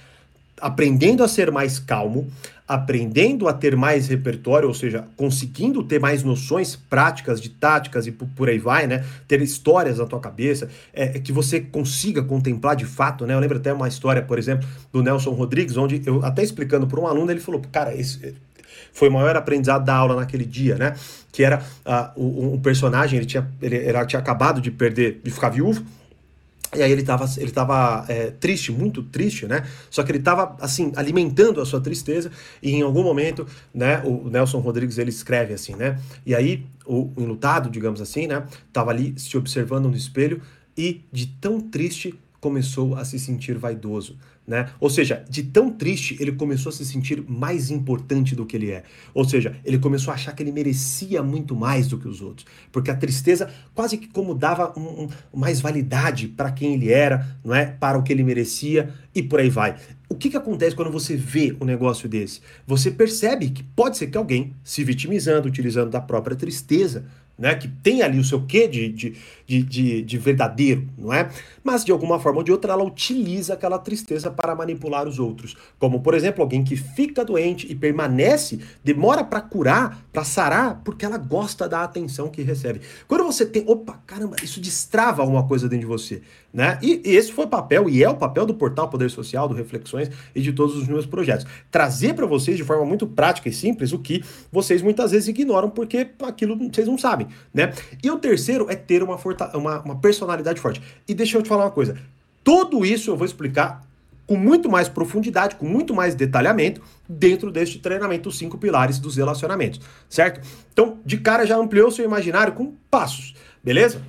aprendendo 0.60 1.22
a 1.22 1.28
ser 1.28 1.50
mais 1.50 1.78
calmo, 1.78 2.28
aprendendo 2.66 3.46
a 3.46 3.52
ter 3.52 3.76
mais 3.76 4.08
repertório, 4.08 4.66
ou 4.66 4.74
seja, 4.74 5.04
conseguindo 5.16 5.84
ter 5.84 6.00
mais 6.00 6.24
noções 6.24 6.74
práticas 6.74 7.40
de 7.40 7.48
táticas 7.48 8.06
e 8.06 8.12
por 8.12 8.48
aí 8.48 8.58
vai, 8.58 8.86
né? 8.86 9.04
Ter 9.28 9.40
histórias 9.40 9.98
na 9.98 10.06
tua 10.06 10.18
cabeça, 10.18 10.68
é, 10.92 11.04
é, 11.04 11.20
que 11.20 11.32
você 11.32 11.60
consiga 11.60 12.22
contemplar 12.22 12.74
de 12.74 12.84
fato, 12.84 13.24
né? 13.24 13.34
Eu 13.34 13.38
lembro 13.38 13.58
até 13.58 13.72
uma 13.72 13.86
história, 13.86 14.20
por 14.20 14.38
exemplo, 14.38 14.66
do 14.92 15.02
Nelson 15.02 15.30
Rodrigues, 15.30 15.76
onde 15.76 16.02
eu 16.04 16.24
até 16.24 16.42
explicando 16.42 16.86
para 16.86 17.00
um 17.00 17.06
aluno, 17.06 17.30
ele 17.30 17.40
falou, 17.40 17.62
cara, 17.70 17.94
esse 17.94 18.34
foi 18.92 19.08
o 19.10 19.12
maior 19.12 19.36
aprendizado 19.36 19.84
da 19.84 19.94
aula 19.94 20.16
naquele 20.16 20.44
dia, 20.44 20.76
né? 20.76 20.94
Que 21.30 21.44
era 21.44 21.62
uh, 21.84 22.54
um 22.54 22.58
personagem, 22.58 23.18
ele 23.18 23.26
tinha, 23.26 23.46
ele, 23.60 23.76
ele 23.76 24.06
tinha 24.06 24.18
acabado 24.18 24.60
de 24.60 24.70
perder, 24.70 25.20
de 25.22 25.30
ficar 25.30 25.50
viúvo, 25.50 25.84
e 26.74 26.82
aí 26.82 26.90
ele 26.90 27.02
estava 27.02 27.26
ele 27.36 27.50
tava, 27.50 28.04
é, 28.08 28.30
triste, 28.30 28.72
muito 28.72 29.02
triste, 29.02 29.46
né? 29.46 29.66
Só 29.90 30.02
que 30.02 30.10
ele 30.10 30.18
estava, 30.18 30.56
assim, 30.60 30.92
alimentando 30.96 31.60
a 31.60 31.66
sua 31.66 31.80
tristeza 31.80 32.30
e 32.62 32.72
em 32.72 32.82
algum 32.82 33.02
momento, 33.02 33.46
né, 33.74 34.02
o 34.04 34.28
Nelson 34.28 34.58
Rodrigues, 34.58 34.98
ele 34.98 35.10
escreve 35.10 35.54
assim, 35.54 35.74
né? 35.74 35.98
E 36.24 36.34
aí 36.34 36.66
o 36.86 37.12
enlutado, 37.16 37.68
digamos 37.70 38.00
assim, 38.00 38.26
né, 38.26 38.44
tava 38.72 38.90
ali 38.90 39.14
se 39.16 39.36
observando 39.36 39.88
no 39.88 39.96
espelho 39.96 40.40
e 40.76 41.02
de 41.12 41.26
tão 41.26 41.60
triste 41.60 42.14
começou 42.40 42.94
a 42.94 43.04
se 43.04 43.18
sentir 43.18 43.58
vaidoso. 43.58 44.16
Né? 44.46 44.68
Ou 44.78 44.88
seja, 44.88 45.24
de 45.28 45.42
tão 45.42 45.70
triste, 45.70 46.16
ele 46.20 46.30
começou 46.30 46.70
a 46.70 46.72
se 46.72 46.84
sentir 46.84 47.20
mais 47.28 47.68
importante 47.68 48.36
do 48.36 48.46
que 48.46 48.56
ele 48.56 48.70
é. 48.70 48.84
Ou 49.12 49.24
seja, 49.24 49.56
ele 49.64 49.76
começou 49.76 50.12
a 50.12 50.14
achar 50.14 50.32
que 50.32 50.42
ele 50.42 50.52
merecia 50.52 51.20
muito 51.20 51.56
mais 51.56 51.88
do 51.88 51.98
que 51.98 52.06
os 52.06 52.20
outros. 52.20 52.46
Porque 52.70 52.88
a 52.88 52.94
tristeza 52.94 53.50
quase 53.74 53.98
que 53.98 54.06
como 54.06 54.36
dava 54.36 54.72
um, 54.78 55.04
um, 55.04 55.08
mais 55.34 55.60
validade 55.60 56.28
para 56.28 56.52
quem 56.52 56.74
ele 56.74 56.92
era, 56.92 57.26
não 57.44 57.52
é? 57.52 57.66
Para 57.66 57.98
o 57.98 58.04
que 58.04 58.12
ele 58.12 58.22
merecia 58.22 58.90
e 59.12 59.20
por 59.20 59.40
aí 59.40 59.50
vai. 59.50 59.76
O 60.08 60.14
que, 60.14 60.30
que 60.30 60.36
acontece 60.36 60.76
quando 60.76 60.92
você 60.92 61.16
vê 61.16 61.56
um 61.60 61.64
negócio 61.64 62.08
desse? 62.08 62.40
Você 62.64 62.92
percebe 62.92 63.50
que 63.50 63.64
pode 63.64 63.96
ser 63.96 64.06
que 64.06 64.16
alguém 64.16 64.54
se 64.62 64.84
vitimizando, 64.84 65.48
utilizando 65.48 65.90
da 65.90 66.00
própria 66.00 66.36
tristeza 66.36 67.04
né, 67.38 67.54
que 67.54 67.68
tem 67.68 68.02
ali 68.02 68.18
o 68.18 68.24
seu 68.24 68.42
quê 68.42 68.66
de, 68.66 68.88
de, 68.88 69.14
de, 69.46 69.62
de, 69.62 70.02
de 70.02 70.18
verdadeiro, 70.18 70.88
não 70.96 71.12
é? 71.12 71.28
Mas 71.62 71.84
de 71.84 71.92
alguma 71.92 72.18
forma 72.18 72.38
ou 72.38 72.44
de 72.44 72.52
outra 72.52 72.72
ela 72.72 72.84
utiliza 72.84 73.54
aquela 73.54 73.78
tristeza 73.78 74.30
para 74.30 74.54
manipular 74.54 75.06
os 75.06 75.18
outros. 75.18 75.56
Como, 75.78 76.00
por 76.00 76.14
exemplo, 76.14 76.42
alguém 76.42 76.64
que 76.64 76.76
fica 76.76 77.24
doente 77.24 77.70
e 77.70 77.74
permanece, 77.74 78.60
demora 78.82 79.22
para 79.24 79.40
curar, 79.40 80.04
para 80.12 80.24
sarar, 80.24 80.80
porque 80.84 81.04
ela 81.04 81.18
gosta 81.18 81.68
da 81.68 81.82
atenção 81.82 82.28
que 82.28 82.42
recebe. 82.42 82.80
Quando 83.06 83.24
você 83.24 83.44
tem, 83.44 83.64
opa, 83.66 84.00
caramba, 84.06 84.36
isso 84.42 84.60
destrava 84.60 85.22
alguma 85.22 85.46
coisa 85.46 85.68
dentro 85.68 85.86
de 85.86 85.92
você, 85.92 86.22
né? 86.52 86.78
E, 86.82 87.02
e 87.04 87.16
esse 87.16 87.32
foi 87.32 87.44
o 87.44 87.48
papel, 87.48 87.88
e 87.88 88.02
é 88.02 88.08
o 88.08 88.16
papel 88.16 88.46
do 88.46 88.54
portal 88.54 88.88
Poder 88.88 89.10
Social, 89.10 89.48
do 89.48 89.54
Reflexões 89.54 90.10
e 90.34 90.40
de 90.40 90.52
todos 90.52 90.76
os 90.76 90.88
meus 90.88 91.06
projetos. 91.06 91.46
Trazer 91.70 92.14
para 92.14 92.26
vocês 92.26 92.56
de 92.56 92.64
forma 92.64 92.84
muito 92.84 93.06
prática 93.06 93.48
e 93.48 93.52
simples 93.52 93.92
o 93.92 93.98
que 93.98 94.24
vocês 94.50 94.82
muitas 94.82 95.10
vezes 95.10 95.28
ignoram 95.28 95.70
porque 95.70 96.08
aquilo 96.22 96.56
vocês 96.56 96.86
não 96.86 96.98
sabem 96.98 97.28
né? 97.52 97.72
E 98.02 98.10
o 98.10 98.18
terceiro 98.18 98.66
é 98.70 98.74
ter 98.74 99.02
uma, 99.02 99.18
uma, 99.54 99.80
uma 99.80 99.96
personalidade 99.96 100.60
forte. 100.60 100.82
E 101.06 101.14
deixa 101.14 101.38
eu 101.38 101.42
te 101.42 101.48
falar 101.48 101.64
uma 101.64 101.70
coisa: 101.70 101.96
tudo 102.42 102.84
isso 102.84 103.10
eu 103.10 103.16
vou 103.16 103.26
explicar 103.26 103.86
com 104.26 104.36
muito 104.36 104.68
mais 104.68 104.88
profundidade, 104.88 105.54
com 105.54 105.66
muito 105.66 105.94
mais 105.94 106.14
detalhamento 106.14 106.82
dentro 107.08 107.50
deste 107.50 107.78
treinamento, 107.78 108.28
os 108.28 108.36
cinco 108.36 108.58
pilares 108.58 108.98
dos 108.98 109.16
relacionamentos, 109.16 109.80
certo? 110.08 110.46
Então, 110.72 110.98
de 111.04 111.16
cara 111.18 111.46
já 111.46 111.56
ampliou 111.56 111.90
seu 111.90 112.04
imaginário 112.04 112.52
com 112.52 112.74
passos, 112.90 113.34
beleza? 113.62 114.02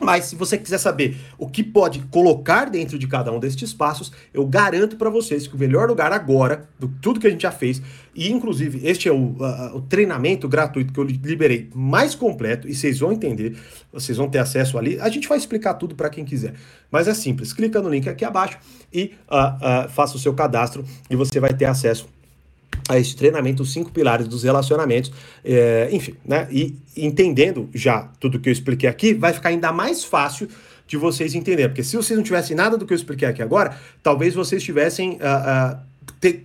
Mas 0.00 0.24
se 0.24 0.34
você 0.34 0.56
quiser 0.56 0.78
saber 0.78 1.16
o 1.38 1.46
que 1.46 1.62
pode 1.62 2.00
colocar 2.10 2.70
dentro 2.70 2.98
de 2.98 3.06
cada 3.06 3.30
um 3.30 3.38
destes 3.38 3.74
passos, 3.74 4.10
eu 4.32 4.46
garanto 4.46 4.96
para 4.96 5.10
vocês 5.10 5.46
que 5.46 5.54
o 5.54 5.58
melhor 5.58 5.88
lugar 5.88 6.10
agora, 6.10 6.68
do 6.78 6.88
tudo 6.88 7.20
que 7.20 7.26
a 7.26 7.30
gente 7.30 7.42
já 7.42 7.52
fez, 7.52 7.82
e 8.14 8.30
inclusive 8.32 8.80
este 8.82 9.08
é 9.08 9.12
o, 9.12 9.36
uh, 9.36 9.76
o 9.76 9.82
treinamento 9.82 10.48
gratuito 10.48 10.92
que 10.92 10.98
eu 10.98 11.04
liberei 11.04 11.68
mais 11.74 12.14
completo, 12.14 12.66
e 12.66 12.74
vocês 12.74 12.98
vão 12.98 13.12
entender, 13.12 13.56
vocês 13.92 14.16
vão 14.16 14.28
ter 14.28 14.38
acesso 14.38 14.78
ali. 14.78 14.98
A 15.00 15.10
gente 15.10 15.28
vai 15.28 15.36
explicar 15.36 15.74
tudo 15.74 15.94
para 15.94 16.08
quem 16.08 16.24
quiser. 16.24 16.54
Mas 16.90 17.06
é 17.06 17.14
simples, 17.14 17.52
clica 17.52 17.82
no 17.82 17.90
link 17.90 18.08
aqui 18.08 18.24
abaixo 18.24 18.58
e 18.92 19.12
uh, 19.30 19.86
uh, 19.86 19.88
faça 19.90 20.16
o 20.16 20.18
seu 20.18 20.32
cadastro 20.32 20.82
e 21.10 21.14
você 21.14 21.38
vai 21.38 21.52
ter 21.52 21.66
acesso 21.66 22.08
a 22.88 22.98
esse 22.98 23.14
treinamento, 23.16 23.62
os 23.62 23.72
cinco 23.72 23.90
pilares 23.90 24.26
dos 24.26 24.42
relacionamentos, 24.42 25.12
é, 25.44 25.88
enfim, 25.92 26.14
né? 26.24 26.48
E 26.50 26.76
entendendo 26.96 27.68
já 27.74 28.10
tudo 28.18 28.38
que 28.38 28.48
eu 28.48 28.52
expliquei 28.52 28.88
aqui, 28.88 29.14
vai 29.14 29.32
ficar 29.32 29.50
ainda 29.50 29.72
mais 29.72 30.04
fácil 30.04 30.48
de 30.86 30.96
vocês 30.96 31.34
entenderem. 31.34 31.68
Porque 31.68 31.84
se 31.84 31.96
vocês 31.96 32.16
não 32.16 32.24
tivessem 32.24 32.56
nada 32.56 32.76
do 32.76 32.84
que 32.84 32.92
eu 32.92 32.96
expliquei 32.96 33.28
aqui 33.28 33.40
agora, 33.40 33.76
talvez 34.02 34.34
vocês 34.34 34.60
estivessem 34.60 35.12
uh, 35.12 35.76
uh, 35.76 35.90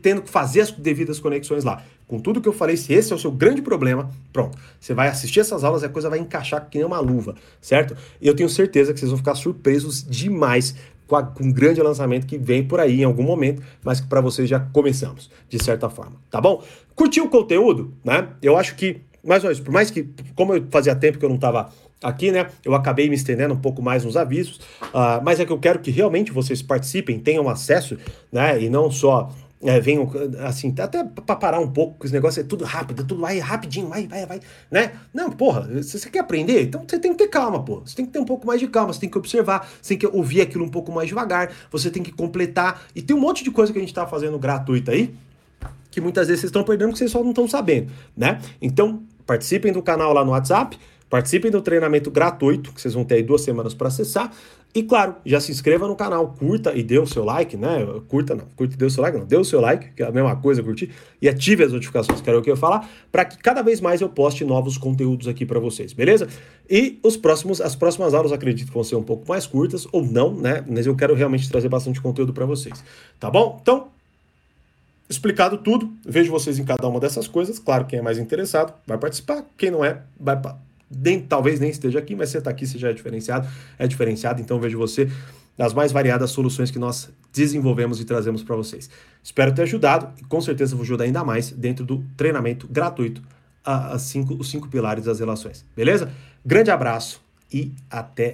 tendo 0.02 0.22
que 0.22 0.30
fazer 0.30 0.62
as 0.62 0.72
devidas 0.72 1.20
conexões 1.20 1.64
lá. 1.64 1.84
Com 2.08 2.20
tudo 2.20 2.40
que 2.40 2.48
eu 2.48 2.54
falei, 2.54 2.78
se 2.78 2.94
esse 2.94 3.12
é 3.12 3.16
o 3.16 3.20
seu 3.20 3.32
grande 3.32 3.64
problema, 3.64 4.12
pronto. 4.32 4.56
Você 4.80 4.94
vai 4.94 5.08
assistir 5.08 5.40
essas 5.40 5.64
aulas 5.64 5.82
e 5.82 5.88
a 5.88 5.90
coisa 5.90 6.08
vai 6.08 6.20
encaixar 6.20 6.70
que 6.70 6.78
nem 6.78 6.86
uma 6.86 7.00
luva, 7.00 7.34
certo? 7.60 7.98
E 8.22 8.28
eu 8.28 8.36
tenho 8.36 8.48
certeza 8.48 8.94
que 8.94 9.00
vocês 9.00 9.10
vão 9.10 9.18
ficar 9.18 9.34
surpresos 9.34 10.06
demais 10.08 10.76
com, 11.08 11.16
a, 11.16 11.24
com 11.24 11.44
um 11.44 11.52
grande 11.52 11.82
lançamento 11.82 12.26
que 12.26 12.38
vem 12.38 12.64
por 12.64 12.80
aí 12.80 13.02
em 13.02 13.04
algum 13.04 13.24
momento, 13.24 13.62
mas 13.84 14.00
que 14.00 14.08
para 14.08 14.22
vocês 14.22 14.50
já 14.50 14.60
começamos, 14.60 15.30
de 15.50 15.64
certa 15.64 15.90
forma, 15.90 16.16
tá 16.30 16.40
bom? 16.42 16.64
Curtiu 16.96 17.26
o 17.26 17.30
conteúdo, 17.30 17.94
né? 18.04 18.30
Eu 18.42 18.58
acho 18.58 18.76
que, 18.76 19.02
mais 19.24 19.44
ou 19.44 19.50
menos, 19.50 19.64
por 19.64 19.72
mais 19.72 19.92
que, 19.92 20.10
como 20.36 20.54
eu 20.54 20.66
fazia 20.70 20.96
tempo 20.96 21.18
que 21.18 21.26
eu 21.26 21.30
não 21.30 21.36
estava 21.36 21.70
aqui, 22.04 22.32
né? 22.32 22.48
Eu 22.64 22.76
acabei 22.76 23.10
me 23.10 23.16
estendendo 23.16 23.54
um 23.54 23.60
pouco 23.60 23.82
mais 23.82 24.06
nos 24.06 24.16
avisos, 24.16 24.58
uh, 24.94 25.22
mas 25.24 25.40
é 25.40 25.46
que 25.46 25.52
eu 25.52 25.60
quero 25.60 25.80
que 25.80 25.92
realmente 25.92 26.32
vocês 26.32 26.62
participem, 26.62 27.20
tenham 27.20 27.50
acesso, 27.50 27.98
né? 28.32 28.62
E 28.62 28.70
não 28.70 28.92
só 28.92 29.32
é, 29.62 29.80
venham, 29.80 30.10
assim, 30.46 30.74
até 30.78 31.04
para 31.04 31.36
parar 31.36 31.60
um 31.60 31.68
pouco, 31.68 31.94
porque 31.94 32.08
esse 32.08 32.14
negócio 32.14 32.42
é 32.42 32.44
tudo 32.44 32.66
rápido, 32.66 33.04
tudo 33.04 33.22
vai 33.22 33.40
rapidinho, 33.40 33.88
vai, 33.88 34.06
vai, 34.08 34.26
vai, 34.26 34.40
né? 34.70 34.94
Não, 35.14 35.32
porra, 35.32 35.82
se 35.82 35.98
você 35.98 36.10
quer 36.10 36.20
aprender, 36.20 36.64
então 36.64 36.84
você 36.88 37.00
tem 37.00 37.12
que 37.12 37.18
ter 37.18 37.30
calma, 37.30 37.64
pô. 37.64 37.82
Você 37.86 37.96
tem 37.96 38.06
que 38.06 38.12
ter 38.12 38.20
um 38.20 38.26
pouco 38.26 38.46
mais 38.46 38.60
de 38.60 38.68
calma, 38.68 38.94
você 38.94 39.00
tem 39.00 39.10
que 39.10 39.18
observar, 39.18 39.68
você 39.82 39.96
tem 39.96 39.98
que 39.98 40.08
ouvir 40.08 40.42
aquilo 40.42 40.64
um 40.64 40.70
pouco 40.70 40.92
mais 40.92 41.08
devagar, 41.08 41.52
você 41.72 41.90
tem 41.90 42.04
que 42.04 42.12
completar. 42.12 42.84
E 42.94 43.02
tem 43.02 43.16
um 43.16 43.20
monte 43.20 43.44
de 43.44 43.52
coisa 43.52 43.72
que 43.72 43.80
a 43.80 43.82
gente 43.82 43.94
tá 43.94 44.06
fazendo 44.06 44.38
gratuita 44.38 44.92
aí, 44.92 45.16
que 45.90 46.02
muitas 46.02 46.28
vezes 46.28 46.42
vocês 46.42 46.50
estão 46.50 46.64
perdendo 46.64 46.90
porque 46.90 47.00
vocês 47.00 47.12
só 47.12 47.24
não 47.24 47.30
estão 47.30 47.48
sabendo, 47.48 47.92
né? 48.16 48.42
Então, 48.62 49.02
participem 49.26 49.72
do 49.72 49.82
canal 49.82 50.14
lá 50.14 50.24
no 50.24 50.32
WhatsApp, 50.32 50.78
participem 51.10 51.50
do 51.50 51.62
treinamento 51.62 52.12
gratuito, 52.12 52.74
que 52.74 52.82
vocês 52.82 52.94
vão 52.94 53.04
ter 53.04 53.16
aí 53.16 53.24
duas 53.24 53.42
semanas 53.42 53.74
para 53.74 53.88
acessar. 53.88 54.32
E 54.76 54.84
claro, 54.84 55.16
já 55.26 55.40
se 55.40 55.54
inscreva 55.54 55.88
no 55.88 55.96
canal, 55.96 56.36
curta 56.38 56.74
e 56.76 56.84
dê 56.84 57.00
o 57.00 57.08
seu 57.08 57.24
like, 57.24 57.56
né? 57.56 57.88
Curta 58.10 58.36
não, 58.36 58.46
curta 58.58 58.74
e 58.74 58.78
dê 58.78 58.84
o 58.84 58.90
seu 58.90 59.02
like, 59.02 59.18
não, 59.18 59.26
dê 59.26 59.38
o 59.38 59.44
seu 59.46 59.62
like, 59.62 59.94
que 59.94 60.04
é 60.04 60.06
a 60.06 60.12
mesma 60.12 60.36
coisa, 60.36 60.62
curtir, 60.62 60.92
e 61.22 61.30
ative 61.30 61.64
as 61.64 61.72
notificações, 61.72 62.20
que 62.20 62.30
era 62.30 62.38
o 62.38 62.42
que 62.42 62.50
eu 62.50 62.56
ia 62.56 62.60
falar, 62.60 62.90
para 63.10 63.24
que 63.24 63.38
cada 63.38 63.62
vez 63.62 63.80
mais 63.80 64.02
eu 64.02 64.10
poste 64.10 64.44
novos 64.44 64.78
conteúdos 64.78 65.30
aqui 65.30 65.46
para 65.46 65.62
vocês, 65.62 65.94
beleza? 65.94 66.28
E 66.70 67.00
os 67.02 67.16
próximos, 67.16 67.62
as 67.62 67.74
próximas 67.74 68.14
aulas 68.14 68.34
acredito 68.34 68.68
que 68.68 68.74
vão 68.74 68.84
ser 68.84 68.98
um 68.98 69.04
pouco 69.04 69.26
mais 69.30 69.48
curtas, 69.48 69.88
ou 69.94 70.04
não, 70.04 70.36
né? 70.36 70.62
Mas 70.68 70.86
eu 70.86 70.94
quero 70.94 71.16
realmente 71.16 71.50
trazer 71.50 71.70
bastante 71.70 72.02
conteúdo 72.02 72.34
para 72.34 72.46
vocês, 72.46 72.84
tá 73.18 73.32
bom? 73.32 73.58
Então, 73.62 73.88
explicado 75.10 75.58
tudo, 75.58 75.90
vejo 76.06 76.30
vocês 76.30 76.60
em 76.60 76.66
cada 76.66 76.86
uma 76.86 77.00
dessas 77.00 77.30
coisas. 77.30 77.60
Claro, 77.60 77.86
quem 77.86 78.00
é 78.00 78.02
mais 78.02 78.18
interessado 78.18 78.74
vai 78.86 78.98
participar, 78.98 79.46
quem 79.58 79.72
não 79.72 79.86
é, 79.86 80.02
vai 80.20 80.36
nem, 80.90 81.20
talvez 81.20 81.60
nem 81.60 81.70
esteja 81.70 82.00
aqui, 82.00 82.16
mas 82.16 82.30
você 82.30 82.38
está 82.38 82.50
aqui, 82.50 82.66
você 82.66 82.78
já 82.78 82.90
é 82.90 82.94
diferenciado, 82.94 83.48
é 83.78 83.88
diferenciado, 83.88 84.42
então 84.42 84.60
vejo 84.60 84.78
você 84.78 85.10
nas 85.58 85.74
mais 85.74 85.92
variadas 85.92 86.32
soluções 86.32 86.70
que 86.70 86.80
nós 86.80 87.10
desenvolvemos 87.34 88.00
e 88.00 88.06
trazemos 88.06 88.44
para 88.44 88.56
vocês. 88.56 88.90
Espero 89.24 89.54
ter 89.54 89.64
ajudado 89.64 90.10
e 90.20 90.24
com 90.26 90.42
certeza 90.42 90.76
vou 90.76 90.84
ajudar 90.84 91.06
ainda 91.06 91.24
mais 91.24 91.52
dentro 91.52 91.86
do 91.86 92.04
treinamento 92.18 92.68
gratuito 92.68 93.22
a, 93.64 93.94
a 93.94 94.00
cinco, 94.00 94.36
os 94.36 94.50
cinco 94.50 94.68
pilares 94.68 95.06
das 95.06 95.20
relações. 95.20 95.66
Beleza? 95.76 96.12
Grande 96.46 96.72
abraço 96.72 97.22
e 97.52 97.72
até 97.90 98.34